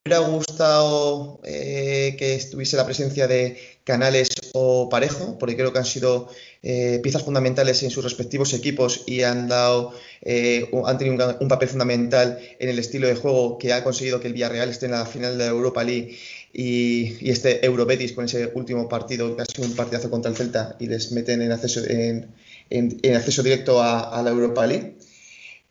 me 0.08 0.16
hubiera 0.16 0.30
gustado 0.30 1.40
eh, 1.44 2.16
que 2.18 2.34
estuviese 2.34 2.76
la 2.76 2.86
presencia 2.86 3.26
de 3.26 3.58
Canales 3.84 4.28
o 4.54 4.88
Parejo, 4.88 5.38
porque 5.38 5.56
creo 5.56 5.72
que 5.72 5.78
han 5.78 5.84
sido 5.84 6.28
eh, 6.62 7.00
piezas 7.02 7.22
fundamentales 7.22 7.82
en 7.82 7.90
sus 7.90 8.04
respectivos 8.04 8.52
equipos 8.54 9.04
y 9.06 9.22
han 9.22 9.48
dado 9.48 9.92
eh, 10.22 10.70
han 10.84 10.98
tenido 10.98 11.36
un, 11.40 11.48
papel 11.48 11.68
fundamental 11.68 12.38
en 12.58 12.68
el 12.68 12.78
estilo 12.78 13.06
de 13.06 13.14
juego 13.14 13.58
que 13.58 13.72
ha 13.72 13.84
conseguido 13.84 14.20
que 14.20 14.28
el 14.28 14.34
Villarreal 14.34 14.68
esté 14.68 14.86
en 14.86 14.92
la 14.92 15.06
final 15.06 15.38
de 15.38 15.44
la 15.44 15.50
Europa 15.50 15.84
League 15.84 16.16
y, 16.52 17.16
y 17.20 17.30
este 17.30 17.64
Eurobetis 17.64 18.12
con 18.12 18.24
ese 18.24 18.50
último 18.54 18.88
partido 18.88 19.36
sido 19.54 19.68
un 19.68 19.76
partidazo 19.76 20.10
contra 20.10 20.30
el 20.30 20.36
Celta 20.36 20.76
y 20.78 20.86
les 20.86 21.12
meten 21.12 21.42
en 21.42 21.52
acceso, 21.52 21.80
en 21.86 23.14
acceso 23.14 23.42
directo 23.42 23.82
a, 23.82 24.18
a 24.18 24.22
la 24.22 24.30
Europa 24.30 24.66
League. 24.66 24.96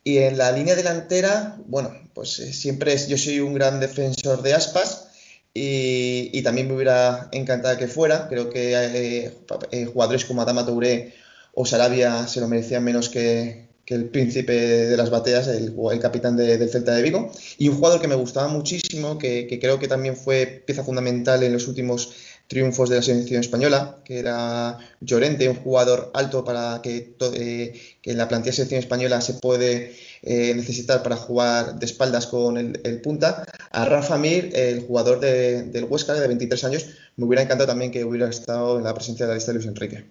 Y 0.08 0.20
en 0.20 0.38
la 0.38 0.54
línea 0.54 0.74
delantera, 0.74 1.58
bueno, 1.66 1.92
pues 2.14 2.40
eh, 2.40 2.54
siempre 2.54 2.94
es, 2.94 3.10
yo 3.10 3.18
soy 3.18 3.42
un 3.42 3.54
gran 3.54 3.82
defensor 3.82 4.42
de 4.42 4.54
Aspas 4.54 5.10
y, 5.54 6.30
y 6.32 6.42
también 6.44 6.70
me 6.70 6.76
hubiera 6.76 7.28
encantado 7.34 7.76
que 7.78 7.90
fuera. 7.90 8.30
Creo 8.30 8.50
que 8.50 8.72
eh, 8.74 9.34
eh, 9.72 9.86
jugadores 9.86 10.24
como 10.24 10.42
Adama 10.42 10.66
Touré 10.66 11.14
o 11.54 11.66
Sarabia 11.66 12.26
se 12.26 12.40
lo 12.40 12.48
merecían 12.48 12.86
menos 12.86 13.10
que, 13.10 13.68
que 13.84 13.96
el 13.96 14.06
príncipe 14.06 14.54
de 14.54 14.96
las 14.96 15.10
bateas, 15.10 15.50
el, 15.50 15.76
capitán 16.00 16.38
de, 16.38 16.58
del 16.58 16.70
Celta 16.70 16.96
de 16.96 17.04
Vigo. 17.04 17.30
Y 17.58 17.68
un 17.68 17.76
jugador 17.76 18.00
que 18.00 18.08
me 18.08 18.16
gustaba 18.16 18.48
muchísimo, 18.48 19.18
que, 19.18 19.46
que 19.46 19.60
creo 19.60 19.78
que 19.78 19.90
también 19.90 20.16
fue 20.16 20.64
pieza 20.66 20.86
fundamental 20.86 21.44
en 21.44 21.52
los 21.52 21.68
últimos 21.68 22.14
triunfos 22.48 22.90
de 22.90 22.96
la 22.96 23.02
selección 23.02 23.42
española, 23.42 23.98
que 24.06 24.20
era 24.20 24.78
Llorente, 25.02 25.50
un 25.50 25.56
jugador 25.56 26.12
alto 26.14 26.44
para 26.44 26.82
que, 26.82 27.16
eh, 27.34 27.74
en 28.04 28.18
la 28.18 28.28
plantilla 28.28 28.52
de 28.52 28.56
selección 28.56 28.80
española 28.80 29.22
se 29.22 29.36
puede 29.36 29.96
eh, 30.22 30.54
necesitar 30.56 31.04
para 31.04 31.18
jugar 31.18 31.78
de 31.78 31.86
espaldas 31.86 32.28
con 32.28 32.58
el, 32.58 33.02
punta. 33.02 33.44
A 33.72 33.86
Rafa 33.86 34.18
Mir, 34.18 34.52
el 34.56 34.82
jugador 34.82 35.20
de, 35.20 35.64
del 35.64 35.86
Huesca 35.86 36.14
de 36.14 36.28
23 36.28 36.64
años, 36.64 36.86
me 37.18 37.26
hubiera 37.26 37.44
encantado 37.44 37.68
también 37.68 37.92
que 37.92 38.06
hubiera 38.06 38.30
estado 38.30 38.78
en 38.78 38.84
la 38.84 38.94
presencia 38.94 39.26
de 39.26 39.32
la 39.32 39.36
lista 39.36 39.52
de 39.52 39.58
Luis 39.58 39.68
Enrique. 39.68 40.06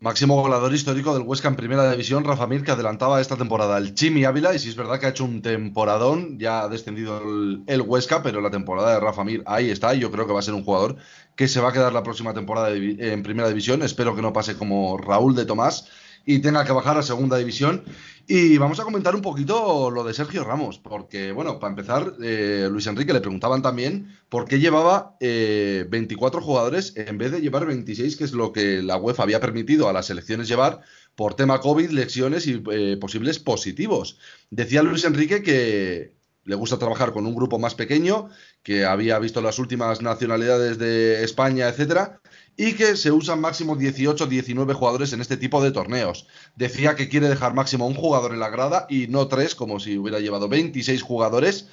Máximo 0.00 0.42
goleador 0.42 0.74
histórico 0.74 1.14
del 1.14 1.22
Huesca 1.22 1.46
en 1.46 1.54
primera 1.54 1.88
división, 1.88 2.24
Rafa 2.24 2.48
Mir, 2.48 2.64
que 2.64 2.72
adelantaba 2.72 3.20
esta 3.20 3.36
temporada 3.36 3.78
el 3.78 3.94
Chimi 3.94 4.24
Ávila, 4.24 4.52
y 4.52 4.58
si 4.58 4.68
es 4.68 4.74
verdad 4.74 4.98
que 4.98 5.06
ha 5.06 5.10
hecho 5.10 5.24
un 5.24 5.40
temporadón, 5.40 6.36
ya 6.36 6.64
ha 6.64 6.68
descendido 6.68 7.18
el, 7.18 7.62
el, 7.68 7.80
Huesca, 7.80 8.20
pero 8.20 8.40
la 8.40 8.50
temporada 8.50 8.94
de 8.94 9.00
Rafa 9.00 9.22
Mir 9.22 9.44
ahí 9.46 9.70
está, 9.70 9.94
y 9.94 10.00
yo 10.00 10.10
creo 10.10 10.26
que 10.26 10.32
va 10.32 10.40
a 10.40 10.42
ser 10.42 10.54
un 10.54 10.64
jugador 10.64 10.96
que 11.36 11.48
se 11.48 11.60
va 11.60 11.70
a 11.70 11.72
quedar 11.72 11.92
la 11.92 12.02
próxima 12.02 12.34
temporada 12.34 12.74
en 12.74 13.22
primera 13.22 13.48
división, 13.48 13.82
espero 13.82 14.14
que 14.14 14.22
no 14.22 14.32
pase 14.32 14.56
como 14.56 14.96
Raúl 14.98 15.34
de 15.34 15.46
Tomás, 15.46 15.88
y 16.26 16.38
tenga 16.38 16.64
que 16.64 16.72
bajar 16.72 16.96
a 16.96 17.02
segunda 17.02 17.36
división. 17.36 17.84
Y 18.26 18.56
vamos 18.56 18.80
a 18.80 18.84
comentar 18.84 19.14
un 19.14 19.20
poquito 19.20 19.90
lo 19.90 20.02
de 20.02 20.14
Sergio 20.14 20.44
Ramos, 20.44 20.78
porque, 20.78 21.32
bueno, 21.32 21.58
para 21.58 21.72
empezar, 21.72 22.14
eh, 22.22 22.68
Luis 22.70 22.86
Enrique 22.86 23.12
le 23.12 23.20
preguntaban 23.20 23.60
también 23.60 24.16
por 24.30 24.46
qué 24.46 24.58
llevaba 24.58 25.16
eh, 25.20 25.84
24 25.90 26.40
jugadores 26.40 26.94
en 26.96 27.18
vez 27.18 27.32
de 27.32 27.42
llevar 27.42 27.66
26, 27.66 28.16
que 28.16 28.24
es 28.24 28.32
lo 28.32 28.52
que 28.52 28.80
la 28.82 28.96
UEFA 28.96 29.24
había 29.24 29.40
permitido 29.40 29.90
a 29.90 29.92
las 29.92 30.06
selecciones 30.06 30.48
llevar 30.48 30.80
por 31.14 31.34
tema 31.34 31.60
COVID, 31.60 31.90
lesiones 31.90 32.46
y 32.46 32.62
eh, 32.72 32.96
posibles 32.98 33.38
positivos. 33.38 34.18
Decía 34.50 34.82
Luis 34.82 35.04
Enrique 35.04 35.42
que 35.42 36.14
le 36.44 36.54
gusta 36.54 36.78
trabajar 36.78 37.12
con 37.12 37.26
un 37.26 37.34
grupo 37.34 37.58
más 37.58 37.74
pequeño, 37.74 38.28
que 38.62 38.84
había 38.84 39.18
visto 39.18 39.40
las 39.40 39.58
últimas 39.58 40.02
nacionalidades 40.02 40.78
de 40.78 41.24
España, 41.24 41.68
etcétera, 41.68 42.20
y 42.56 42.74
que 42.74 42.96
se 42.96 43.10
usan 43.10 43.40
máximo 43.40 43.76
18 43.76 44.26
19 44.26 44.74
jugadores 44.74 45.12
en 45.12 45.20
este 45.20 45.36
tipo 45.36 45.62
de 45.62 45.72
torneos. 45.72 46.26
Decía 46.56 46.94
que 46.94 47.08
quiere 47.08 47.28
dejar 47.28 47.54
máximo 47.54 47.86
un 47.86 47.94
jugador 47.94 48.32
en 48.32 48.40
la 48.40 48.50
grada 48.50 48.86
y 48.88 49.08
no 49.08 49.26
tres, 49.28 49.54
como 49.54 49.80
si 49.80 49.98
hubiera 49.98 50.20
llevado 50.20 50.48
26 50.48 51.02
jugadores. 51.02 51.68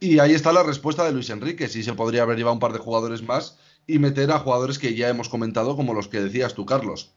Y 0.00 0.18
ahí 0.18 0.32
está 0.32 0.52
la 0.52 0.62
respuesta 0.62 1.04
de 1.04 1.12
Luis 1.12 1.30
Enrique. 1.30 1.68
Sí 1.68 1.82
se 1.82 1.94
podría 1.94 2.22
haber 2.22 2.36
llevado 2.36 2.54
un 2.54 2.60
par 2.60 2.72
de 2.72 2.78
jugadores 2.78 3.22
más 3.22 3.58
y 3.86 3.98
meter 3.98 4.30
a 4.30 4.38
jugadores 4.38 4.78
que 4.78 4.94
ya 4.94 5.08
hemos 5.08 5.28
comentado, 5.28 5.76
como 5.76 5.92
los 5.92 6.08
que 6.08 6.20
decías 6.20 6.54
tú, 6.54 6.64
Carlos. 6.64 7.12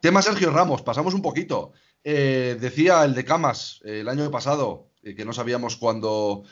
Tema 0.00 0.22
Sergio 0.22 0.50
Ramos, 0.50 0.82
pasamos 0.82 1.14
un 1.14 1.22
poquito. 1.22 1.72
Eh, 2.04 2.56
decía 2.60 3.04
el 3.04 3.14
de 3.14 3.24
Camas 3.24 3.80
el 3.84 4.08
año 4.08 4.30
pasado, 4.30 4.86
que 5.14 5.24
no 5.24 5.32
sabíamos 5.32 5.76
cuándo 5.76 6.44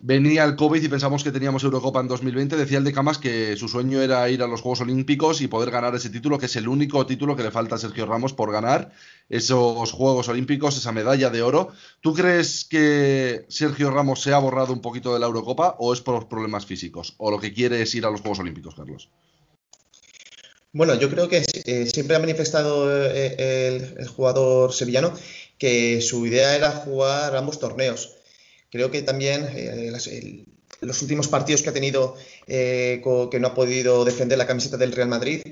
venía 0.00 0.44
el 0.44 0.56
COVID 0.56 0.82
y 0.82 0.88
pensamos 0.88 1.22
que 1.24 1.30
teníamos 1.30 1.64
Eurocopa 1.64 2.00
en 2.00 2.08
2020, 2.08 2.56
decía 2.56 2.78
el 2.78 2.84
de 2.84 2.92
Camas 2.92 3.18
que 3.18 3.56
su 3.56 3.68
sueño 3.68 4.02
era 4.02 4.28
ir 4.28 4.42
a 4.42 4.46
los 4.46 4.60
Juegos 4.60 4.80
Olímpicos 4.80 5.40
y 5.40 5.48
poder 5.48 5.70
ganar 5.70 5.94
ese 5.94 6.10
título, 6.10 6.38
que 6.38 6.46
es 6.46 6.56
el 6.56 6.68
único 6.68 7.06
título 7.06 7.36
que 7.36 7.42
le 7.42 7.50
falta 7.50 7.76
a 7.76 7.78
Sergio 7.78 8.06
Ramos 8.06 8.32
por 8.32 8.52
ganar 8.52 8.92
esos 9.28 9.92
Juegos 9.92 10.28
Olímpicos, 10.28 10.76
esa 10.76 10.92
medalla 10.92 11.30
de 11.30 11.42
oro. 11.42 11.72
¿Tú 12.00 12.12
crees 12.12 12.64
que 12.64 13.46
Sergio 13.48 13.90
Ramos 13.90 14.20
se 14.20 14.32
ha 14.32 14.38
borrado 14.38 14.72
un 14.72 14.80
poquito 14.80 15.14
de 15.14 15.20
la 15.20 15.26
Eurocopa 15.26 15.76
o 15.78 15.92
es 15.92 16.00
por 16.00 16.28
problemas 16.28 16.66
físicos? 16.66 17.14
¿O 17.18 17.30
lo 17.30 17.38
que 17.38 17.54
quiere 17.54 17.80
es 17.80 17.94
ir 17.94 18.04
a 18.04 18.10
los 18.10 18.20
Juegos 18.20 18.40
Olímpicos, 18.40 18.74
Carlos? 18.74 19.08
Bueno, 20.72 20.96
yo 20.96 21.08
creo 21.08 21.28
que 21.28 21.44
eh, 21.66 21.86
siempre 21.86 22.16
ha 22.16 22.18
manifestado 22.18 22.92
eh, 22.92 23.94
el 23.96 24.08
jugador 24.08 24.72
sevillano 24.72 25.14
que 25.58 26.00
su 26.00 26.26
idea 26.26 26.56
era 26.56 26.70
jugar 26.70 27.36
ambos 27.36 27.58
torneos 27.58 28.14
Creo 28.74 28.90
que 28.90 29.02
también 29.02 29.46
eh, 29.54 30.44
los 30.80 31.00
últimos 31.00 31.28
partidos 31.28 31.62
que 31.62 31.70
ha 31.70 31.72
tenido, 31.72 32.16
eh, 32.48 33.00
que 33.30 33.38
no 33.38 33.46
ha 33.46 33.54
podido 33.54 34.04
defender 34.04 34.36
la 34.36 34.48
camiseta 34.48 34.76
del 34.76 34.90
Real 34.90 35.06
Madrid 35.06 35.42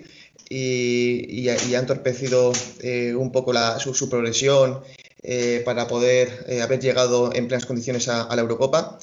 y, 0.49 1.25
y, 1.29 1.49
y 1.49 1.75
ha 1.77 1.79
entorpecido 1.79 2.53
eh, 2.81 3.15
un 3.15 3.31
poco 3.31 3.53
su, 3.79 4.11
progresión 4.11 4.81
para 5.65 5.87
poder 5.87 6.47
haber 6.61 6.81
llegado 6.81 7.33
en 7.33 7.47
plenas 7.47 7.65
condiciones 7.65 8.09
a, 8.09 8.35
la 8.35 8.43
Eurocopa. 8.43 8.99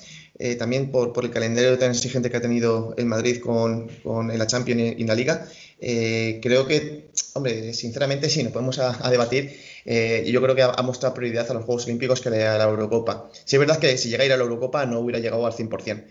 también 0.57 0.91
por, 0.91 1.13
por, 1.13 1.23
el 1.23 1.31
calendario 1.31 1.77
tan 1.77 1.91
exigente 1.91 2.29
que 2.29 2.35
ha 2.35 2.41
tenido 2.41 2.93
el 2.97 3.05
Madrid 3.05 3.39
con, 3.39 3.87
con 4.03 4.37
la 4.37 4.47
Champions 4.47 4.95
y, 4.97 5.05
la 5.05 5.15
Liga. 5.15 5.47
creo 5.79 6.67
que, 6.67 7.05
hombre, 7.35 7.73
sinceramente 7.73 8.29
sí, 8.29 8.43
nos 8.43 8.51
podemos 8.51 8.79
a 8.79 9.09
debatir 9.09 9.68
eh, 9.85 10.23
y 10.25 10.31
yo 10.31 10.41
creo 10.41 10.55
que 10.55 10.63
ha, 10.63 10.81
mostrado 10.81 11.15
prioridad 11.15 11.49
a 11.49 11.53
los 11.53 11.65
Juegos 11.65 11.85
Olímpicos 11.85 12.21
que 12.21 12.29
a 12.29 12.57
la 12.57 12.63
Eurocopa. 12.63 13.29
Sí, 13.45 13.55
es 13.55 13.59
verdad 13.59 13.79
que 13.79 13.97
si 13.97 14.09
llega 14.09 14.23
a 14.23 14.25
ir 14.25 14.33
a 14.33 14.37
la 14.37 14.43
Eurocopa 14.43 14.85
no 14.85 14.99
hubiera 14.99 15.19
llegado 15.19 15.45
al 15.45 15.53
100%. 15.53 16.05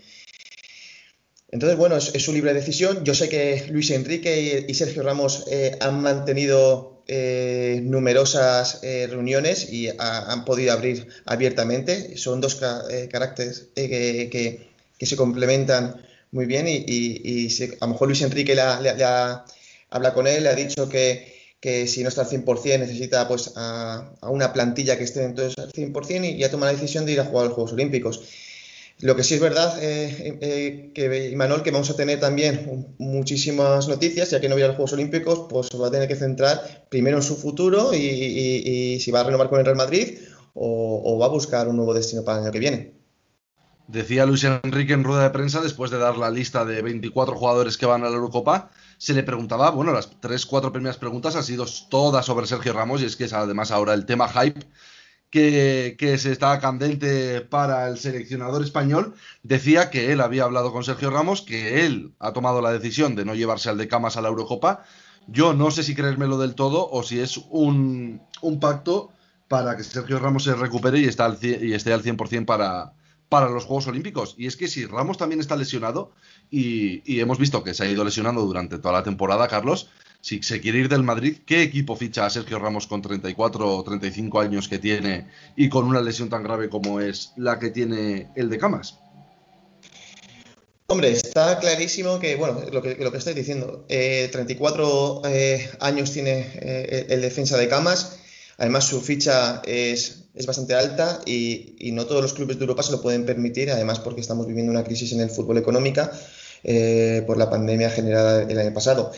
Entonces, 1.51 1.77
bueno, 1.77 1.97
es, 1.97 2.11
su 2.23 2.31
libre 2.31 2.53
decisión. 2.53 3.03
Yo 3.03 3.15
sé 3.15 3.27
que 3.27 3.65
Luis 3.69 3.89
Enrique 3.91 4.65
y, 4.67 4.73
Sergio 4.75 5.01
Ramos 5.01 5.45
eh, 5.49 5.77
han 5.79 6.01
mantenido 6.01 7.03
eh, 7.07 7.79
numerosas 7.83 8.81
reuniones 8.83 9.71
y 9.71 9.87
ha, 9.89 10.31
han 10.31 10.45
podido 10.45 10.73
abrir 10.73 11.07
abiertamente. 11.25 12.17
Son 12.17 12.39
dos 12.39 12.55
ca 12.55 12.83
caracteres 13.11 13.69
que, 13.75 14.29
que, 14.99 15.05
se 15.05 15.15
complementan 15.15 16.01
muy 16.31 16.45
bien 16.45 16.67
y, 16.67 16.75
y, 16.85 17.47
y 17.47 17.63
a 17.63 17.85
lo 17.85 17.93
mejor 17.93 18.09
Luis 18.09 18.21
Enrique 18.21 18.53
la, 18.53 18.79
la, 18.79 18.93
la, 18.93 19.45
habla 19.89 20.13
con 20.13 20.27
él, 20.27 20.43
le 20.43 20.49
ha 20.49 20.55
dicho 20.55 20.87
que 20.87 21.38
que 21.59 21.87
si 21.87 22.03
no 22.03 22.09
está 22.09 22.21
al 22.21 22.29
100% 22.29 22.79
necesita 22.79 23.27
pues 23.27 23.53
a, 23.55 24.11
una 24.21 24.53
plantilla 24.53 24.97
que 24.97 25.03
esté 25.03 25.23
entonces 25.23 25.57
al 25.57 25.71
100% 25.71 26.35
y 26.35 26.37
ya 26.37 26.49
toma 26.49 26.67
la 26.67 26.73
decisión 26.73 27.05
de 27.05 27.13
ir 27.13 27.19
a 27.19 27.25
jugar 27.25 27.45
a 27.45 27.47
los 27.47 27.55
Juegos 27.55 27.73
Olímpicos. 27.73 28.23
Lo 29.01 29.15
que 29.15 29.23
sí 29.23 29.35
es 29.35 29.39
verdad, 29.39 29.81
eh, 29.81 30.37
eh, 30.41 30.91
que 30.93 31.29
Imanol, 31.29 31.63
que 31.63 31.71
vamos 31.71 31.89
a 31.89 31.95
tener 31.95 32.19
también 32.19 32.95
muchísimas 32.97 33.87
noticias, 33.87 34.29
ya 34.29 34.41
que 34.41 34.49
no 34.49 34.55
voy 34.55 34.63
a 34.63 34.67
los 34.67 34.75
Juegos 34.75 34.93
Olímpicos, 34.93 35.47
pues 35.49 35.69
va 35.81 35.87
a 35.87 35.91
tener 35.91 36.09
que 36.09 36.17
centrar 36.17 36.87
primero 36.89 37.17
en 37.17 37.23
su 37.23 37.37
futuro 37.37 37.93
y 37.93 38.99
si 38.99 39.11
va 39.11 39.21
a 39.21 39.23
renovar 39.23 39.49
con 39.49 39.59
el 39.59 39.65
Real 39.65 39.77
Madrid 39.77 40.19
o, 40.53 41.01
o, 41.05 41.17
va 41.17 41.27
a 41.27 41.29
buscar 41.29 41.69
un 41.69 41.77
nuevo 41.77 41.93
destino 41.93 42.23
para 42.23 42.39
el 42.39 42.43
año 42.43 42.51
que 42.51 42.59
viene. 42.59 42.93
Decía 43.87 44.25
Luis 44.25 44.43
Enrique 44.43 44.93
en 44.93 45.03
rueda 45.03 45.23
de 45.23 45.29
prensa, 45.31 45.61
después 45.61 45.89
de 45.89 45.97
dar 45.97 46.17
la 46.17 46.29
lista 46.29 46.65
de 46.65 46.81
24 46.81 47.35
jugadores 47.35 47.77
que 47.77 47.85
van 47.85 48.03
a 48.03 48.09
la 48.09 48.15
Eurocopa, 48.15 48.69
se 48.99 49.13
le 49.13 49.23
preguntaba, 49.23 49.71
bueno, 49.71 49.93
las 49.93 50.19
tres, 50.19 50.45
cuatro 50.45 50.73
primeras 50.73 50.97
preguntas 50.97 51.37
han 51.37 51.45
sido 51.45 51.65
todas 51.89 52.25
sobre 52.25 52.47
Sergio 52.47 52.73
Ramos 52.73 53.01
y 53.01 53.05
es 53.05 53.15
que 53.15 53.23
es 53.23 53.33
además 53.33 53.71
ahora 53.71 53.93
el 53.93 54.05
tema 54.05 54.27
hype 54.27 54.59
que, 55.29 55.95
que, 55.97 56.17
se 56.17 56.33
está 56.33 56.59
candente 56.59 57.39
para 57.39 57.87
el 57.87 57.97
seleccionador 57.97 58.61
español, 58.61 59.15
decía 59.41 59.89
que 59.89 60.11
él 60.11 60.19
había 60.19 60.43
hablado 60.43 60.73
con 60.73 60.83
Sergio 60.83 61.11
Ramos, 61.11 61.43
que 61.43 61.85
él 61.85 62.13
ha 62.19 62.33
tomado 62.33 62.61
la 62.61 62.73
decisión 62.73 63.15
de 63.15 63.23
no 63.23 63.35
llevarse 63.35 63.69
al 63.69 63.77
de 63.77 63.87
Camas 63.87 64.17
a 64.17 64.21
la 64.21 64.27
Eurocopa. 64.27 64.83
Yo 65.27 65.53
no 65.53 65.71
sé 65.71 65.83
si 65.83 65.95
creérmelo 65.95 66.37
del 66.37 66.55
todo 66.55 66.89
o 66.91 67.01
si 67.03 67.21
es 67.21 67.37
un, 67.51 68.21
un 68.41 68.59
pacto 68.59 69.13
para 69.47 69.77
que 69.77 69.83
Sergio 69.85 70.19
Ramos 70.19 70.43
se 70.43 70.55
recupere 70.55 70.99
y, 70.99 71.05
está 71.05 71.23
al, 71.23 71.37
y 71.41 71.73
esté 71.73 71.93
al 71.93 72.03
100% 72.03 72.45
para, 72.45 72.93
para 73.29 73.49
los 73.49 73.63
Juegos 73.63 73.87
Olímpicos. 73.87 74.35
Y 74.37 74.47
es 74.47 74.57
que 74.57 74.67
si 74.67 74.85
Ramos 74.85 75.17
también 75.17 75.39
está 75.39 75.55
lesionado, 75.55 76.11
y, 76.51 77.19
hemos 77.19 77.37
visto 77.37 77.63
que 77.63 77.73
se 77.73 77.83
ha 77.83 77.89
ido 77.89 78.03
lesionando 78.03 78.41
durante 78.41 78.77
toda 78.79 78.93
la 78.93 79.03
temporada, 79.03 79.47
Carlos, 79.47 79.89
si 80.21 80.41
se 80.41 80.59
quiere 80.59 80.79
ir 80.79 80.89
del 80.89 81.03
Madrid, 81.03 81.37
¿qué 81.45 81.61
equipo 81.61 81.95
ficha 81.95 82.25
a 82.25 82.29
Sergio 82.29 82.59
Ramos 82.59 82.87
con 82.87 83.01
34 83.01 83.77
o 83.77 83.83
35 83.83 84.39
años 84.41 84.67
que 84.67 84.79
tiene 84.79 85.27
y 85.55 85.69
con 85.69 85.85
una 85.85 86.01
lesión 86.01 86.29
tan 86.29 86.43
grave 86.43 86.69
como 86.69 86.99
es 86.99 87.33
la 87.37 87.59
que 87.59 87.69
tiene 87.69 88.29
el 88.35 88.49
de 88.49 88.57
Camas? 88.57 88.99
Hombre, 90.87 91.11
está 91.11 91.59
clarísimo 91.59 92.19
que, 92.19 92.35
bueno, 92.35 92.61
lo 92.71 92.81
que, 92.81 92.95
lo 92.95 93.11
que 93.11 93.19
estáis 93.19 93.35
diciendo, 93.35 93.85
eh, 93.89 94.27
34 94.31 95.21
eh, 95.25 95.69
años 95.79 96.11
tiene 96.11 96.51
eh, 96.55 97.05
el 97.09 97.21
defensa 97.21 97.57
de 97.57 97.67
Camas, 97.67 98.19
Además, 98.59 98.87
su 98.87 98.99
ficha 98.99 99.61
es, 99.65 100.25
es 100.35 100.45
bastante 100.45 100.73
alta 100.73 101.21
y, 101.25 101.77
y, 101.79 101.93
no 101.93 102.05
todos 102.05 102.21
los 102.21 102.33
clubes 102.33 102.57
de 102.57 102.63
Europa 102.63 102.83
se 102.83 102.91
lo 102.91 103.01
pueden 103.01 103.25
permitir, 103.25 103.71
además 103.71 103.99
porque 103.99 104.19
estamos 104.19 104.47
viviendo 104.47 104.69
una 104.69 104.83
crisis 104.83 105.13
en 105.13 105.21
el 105.21 105.29
fútbol 105.29 105.57
económica 105.57 106.11
eh, 106.63 107.23
por 107.27 107.37
la 107.37 107.49
pandemia 107.49 107.89
generada 107.89 108.43
el 108.43 108.59
año 108.59 108.73
pasado. 108.73 109.11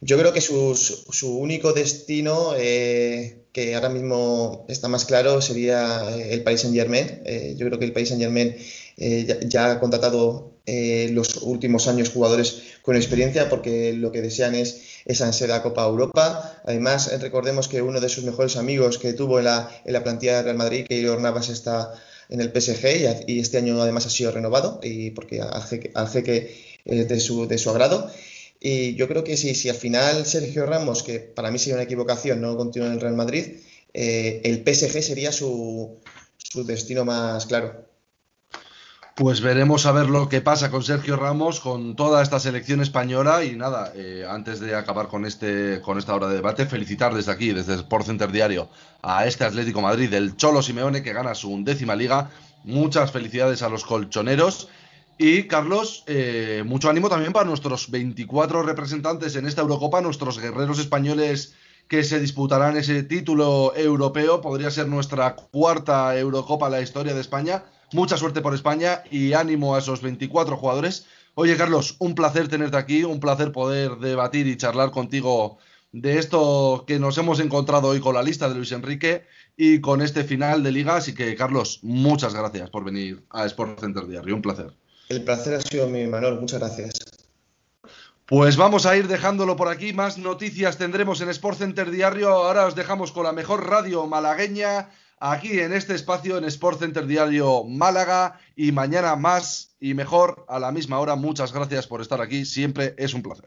Yo 0.00 0.18
creo 0.18 0.32
que 0.32 0.40
su, 0.40 0.74
su, 0.76 1.38
único 1.38 1.72
destino, 1.72 2.52
eh, 2.56 3.46
que 3.52 3.74
ahora 3.74 3.88
mismo 3.88 4.66
está 4.68 4.88
más 4.88 5.06
claro, 5.06 5.40
sería 5.40 6.02
eh, 6.16 6.34
el 6.34 6.42
Paris 6.42 6.60
Saint 6.60 6.76
Germain. 6.76 7.22
Eh, 7.24 7.54
yo 7.56 7.66
creo 7.66 7.78
que 7.78 7.86
el 7.86 7.92
Paris 7.92 8.10
Saint 8.10 8.22
Germain 8.22 8.54
ya, 8.98 9.40
ya, 9.40 9.72
ha 9.72 9.80
contratado 9.80 10.52
los 10.66 11.36
últimos 11.42 11.86
años 11.86 12.10
jugadores 12.10 12.62
con 12.82 12.96
experiencia 12.96 13.48
porque 13.48 13.92
lo 13.92 14.10
que 14.10 14.20
desean 14.20 14.54
es 14.54 14.82
esa 15.04 15.30
la 15.46 15.62
Copa 15.62 15.84
Europa. 15.84 16.60
Además, 16.64 17.10
recordemos 17.20 17.68
que 17.68 17.82
uno 17.82 18.00
de 18.00 18.08
sus 18.08 18.24
mejores 18.24 18.56
amigos 18.56 18.98
que 18.98 19.12
tuvo 19.12 19.38
en 19.38 19.46
la, 19.46 19.70
en 19.84 19.92
la 19.92 20.02
plantilla 20.02 20.36
de 20.36 20.42
Real 20.42 20.56
Madrid, 20.56 20.86
Keylor 20.88 21.20
Navas, 21.20 21.48
está 21.48 21.94
en 22.28 22.40
el 22.40 22.48
PSG 22.48 23.24
y, 23.26 23.38
este 23.38 23.58
año 23.58 23.80
además 23.80 24.06
ha 24.06 24.10
sido 24.10 24.32
renovado 24.32 24.80
y 24.82 25.10
porque 25.12 25.40
hace, 25.40 25.90
hace 25.94 26.22
que 26.86 27.04
de 27.04 27.20
su, 27.20 27.46
de 27.46 27.58
su 27.58 27.70
agrado. 27.70 28.10
Y 28.60 28.94
yo 28.94 29.08
creo 29.08 29.24
que 29.24 29.36
si, 29.36 29.54
si 29.54 29.68
al 29.68 29.76
final 29.76 30.24
Sergio 30.24 30.66
Ramos, 30.66 31.02
que 31.02 31.20
para 31.20 31.50
mí 31.50 31.58
sería 31.58 31.74
una 31.74 31.84
equivocación, 31.84 32.40
no 32.40 32.56
continúa 32.56 32.88
en 32.88 32.94
el 32.94 33.00
Real 33.00 33.16
Madrid, 33.16 33.58
eh, 33.92 34.40
el 34.44 34.62
PSG 34.64 35.02
sería 35.02 35.32
su, 35.32 36.00
su 36.38 36.64
destino 36.64 37.04
más 37.04 37.46
claro. 37.46 37.86
Pues 39.16 39.40
veremos 39.40 39.86
a 39.86 39.92
ver 39.92 40.10
lo 40.10 40.28
que 40.28 40.42
pasa 40.42 40.70
con 40.70 40.82
Sergio 40.82 41.16
Ramos, 41.16 41.60
con 41.60 41.96
toda 41.96 42.22
esta 42.22 42.38
selección 42.38 42.82
española. 42.82 43.44
Y 43.44 43.56
nada, 43.56 43.90
eh, 43.94 44.26
antes 44.28 44.60
de 44.60 44.74
acabar 44.74 45.08
con, 45.08 45.24
este, 45.24 45.80
con 45.80 45.96
esta 45.96 46.14
hora 46.14 46.28
de 46.28 46.34
debate, 46.34 46.66
felicitar 46.66 47.14
desde 47.14 47.32
aquí, 47.32 47.54
desde 47.54 47.76
Sport 47.76 48.04
Center 48.04 48.30
Diario, 48.30 48.68
a 49.00 49.26
este 49.26 49.44
Atlético 49.44 49.80
Madrid, 49.80 50.10
del 50.10 50.36
Cholo 50.36 50.60
Simeone, 50.60 51.02
que 51.02 51.14
gana 51.14 51.34
su 51.34 51.50
undécima 51.50 51.96
liga. 51.96 52.30
Muchas 52.64 53.10
felicidades 53.10 53.62
a 53.62 53.70
los 53.70 53.86
colchoneros. 53.86 54.68
Y 55.18 55.44
Carlos, 55.44 56.04
eh, 56.06 56.62
mucho 56.66 56.90
ánimo 56.90 57.08
también 57.08 57.32
para 57.32 57.46
nuestros 57.46 57.90
24 57.90 58.62
representantes 58.62 59.34
en 59.36 59.46
esta 59.46 59.62
Eurocopa, 59.62 60.02
nuestros 60.02 60.38
guerreros 60.38 60.78
españoles 60.78 61.54
que 61.88 62.04
se 62.04 62.20
disputarán 62.20 62.76
ese 62.76 63.02
título 63.02 63.74
europeo. 63.74 64.42
Podría 64.42 64.70
ser 64.70 64.88
nuestra 64.88 65.34
cuarta 65.34 66.18
Eurocopa 66.18 66.66
en 66.66 66.72
la 66.72 66.80
historia 66.82 67.14
de 67.14 67.22
España. 67.22 67.64
Mucha 67.92 68.18
suerte 68.18 68.42
por 68.42 68.54
España 68.54 69.04
y 69.10 69.32
ánimo 69.32 69.74
a 69.74 69.78
esos 69.78 70.02
24 70.02 70.58
jugadores. 70.58 71.06
Oye, 71.34 71.56
Carlos, 71.56 71.96
un 71.98 72.14
placer 72.14 72.48
tenerte 72.48 72.76
aquí, 72.76 73.04
un 73.04 73.20
placer 73.20 73.52
poder 73.52 73.96
debatir 73.96 74.46
y 74.46 74.56
charlar 74.58 74.90
contigo 74.90 75.56
de 75.92 76.18
esto 76.18 76.84
que 76.86 76.98
nos 76.98 77.16
hemos 77.16 77.40
encontrado 77.40 77.88
hoy 77.88 78.00
con 78.00 78.14
la 78.14 78.22
lista 78.22 78.50
de 78.50 78.56
Luis 78.56 78.72
Enrique 78.72 79.24
y 79.56 79.80
con 79.80 80.02
este 80.02 80.24
final 80.24 80.62
de 80.62 80.72
liga. 80.72 80.96
Así 80.96 81.14
que, 81.14 81.34
Carlos, 81.36 81.80
muchas 81.82 82.34
gracias 82.34 82.68
por 82.68 82.84
venir 82.84 83.24
a 83.30 83.46
Sport 83.46 83.80
Center 83.80 84.06
Diario. 84.06 84.34
Un 84.34 84.42
placer. 84.42 84.74
El 85.08 85.22
placer 85.22 85.54
ha 85.54 85.60
sido 85.60 85.88
mi 85.88 86.06
Manuel. 86.06 86.40
Muchas 86.40 86.60
gracias. 86.60 86.94
Pues 88.26 88.56
vamos 88.56 88.86
a 88.86 88.96
ir 88.96 89.06
dejándolo 89.06 89.54
por 89.56 89.68
aquí. 89.68 89.92
Más 89.92 90.18
noticias 90.18 90.78
tendremos 90.78 91.20
en 91.20 91.28
Sport 91.28 91.58
Center 91.58 91.90
Diario. 91.90 92.30
Ahora 92.30 92.66
os 92.66 92.74
dejamos 92.74 93.12
con 93.12 93.24
la 93.24 93.32
mejor 93.32 93.68
radio 93.68 94.06
malagueña 94.06 94.90
aquí 95.20 95.60
en 95.60 95.72
este 95.72 95.94
espacio 95.94 96.36
en 96.36 96.44
Sport 96.44 96.80
Center 96.80 97.06
Diario 97.06 97.62
Málaga. 97.64 98.40
Y 98.56 98.72
mañana 98.72 99.14
más 99.14 99.76
y 99.78 99.94
mejor 99.94 100.44
a 100.48 100.58
la 100.58 100.72
misma 100.72 100.98
hora. 100.98 101.14
Muchas 101.14 101.52
gracias 101.52 101.86
por 101.86 102.00
estar 102.00 102.20
aquí. 102.20 102.44
Siempre 102.44 102.94
es 102.98 103.14
un 103.14 103.22
placer. 103.22 103.46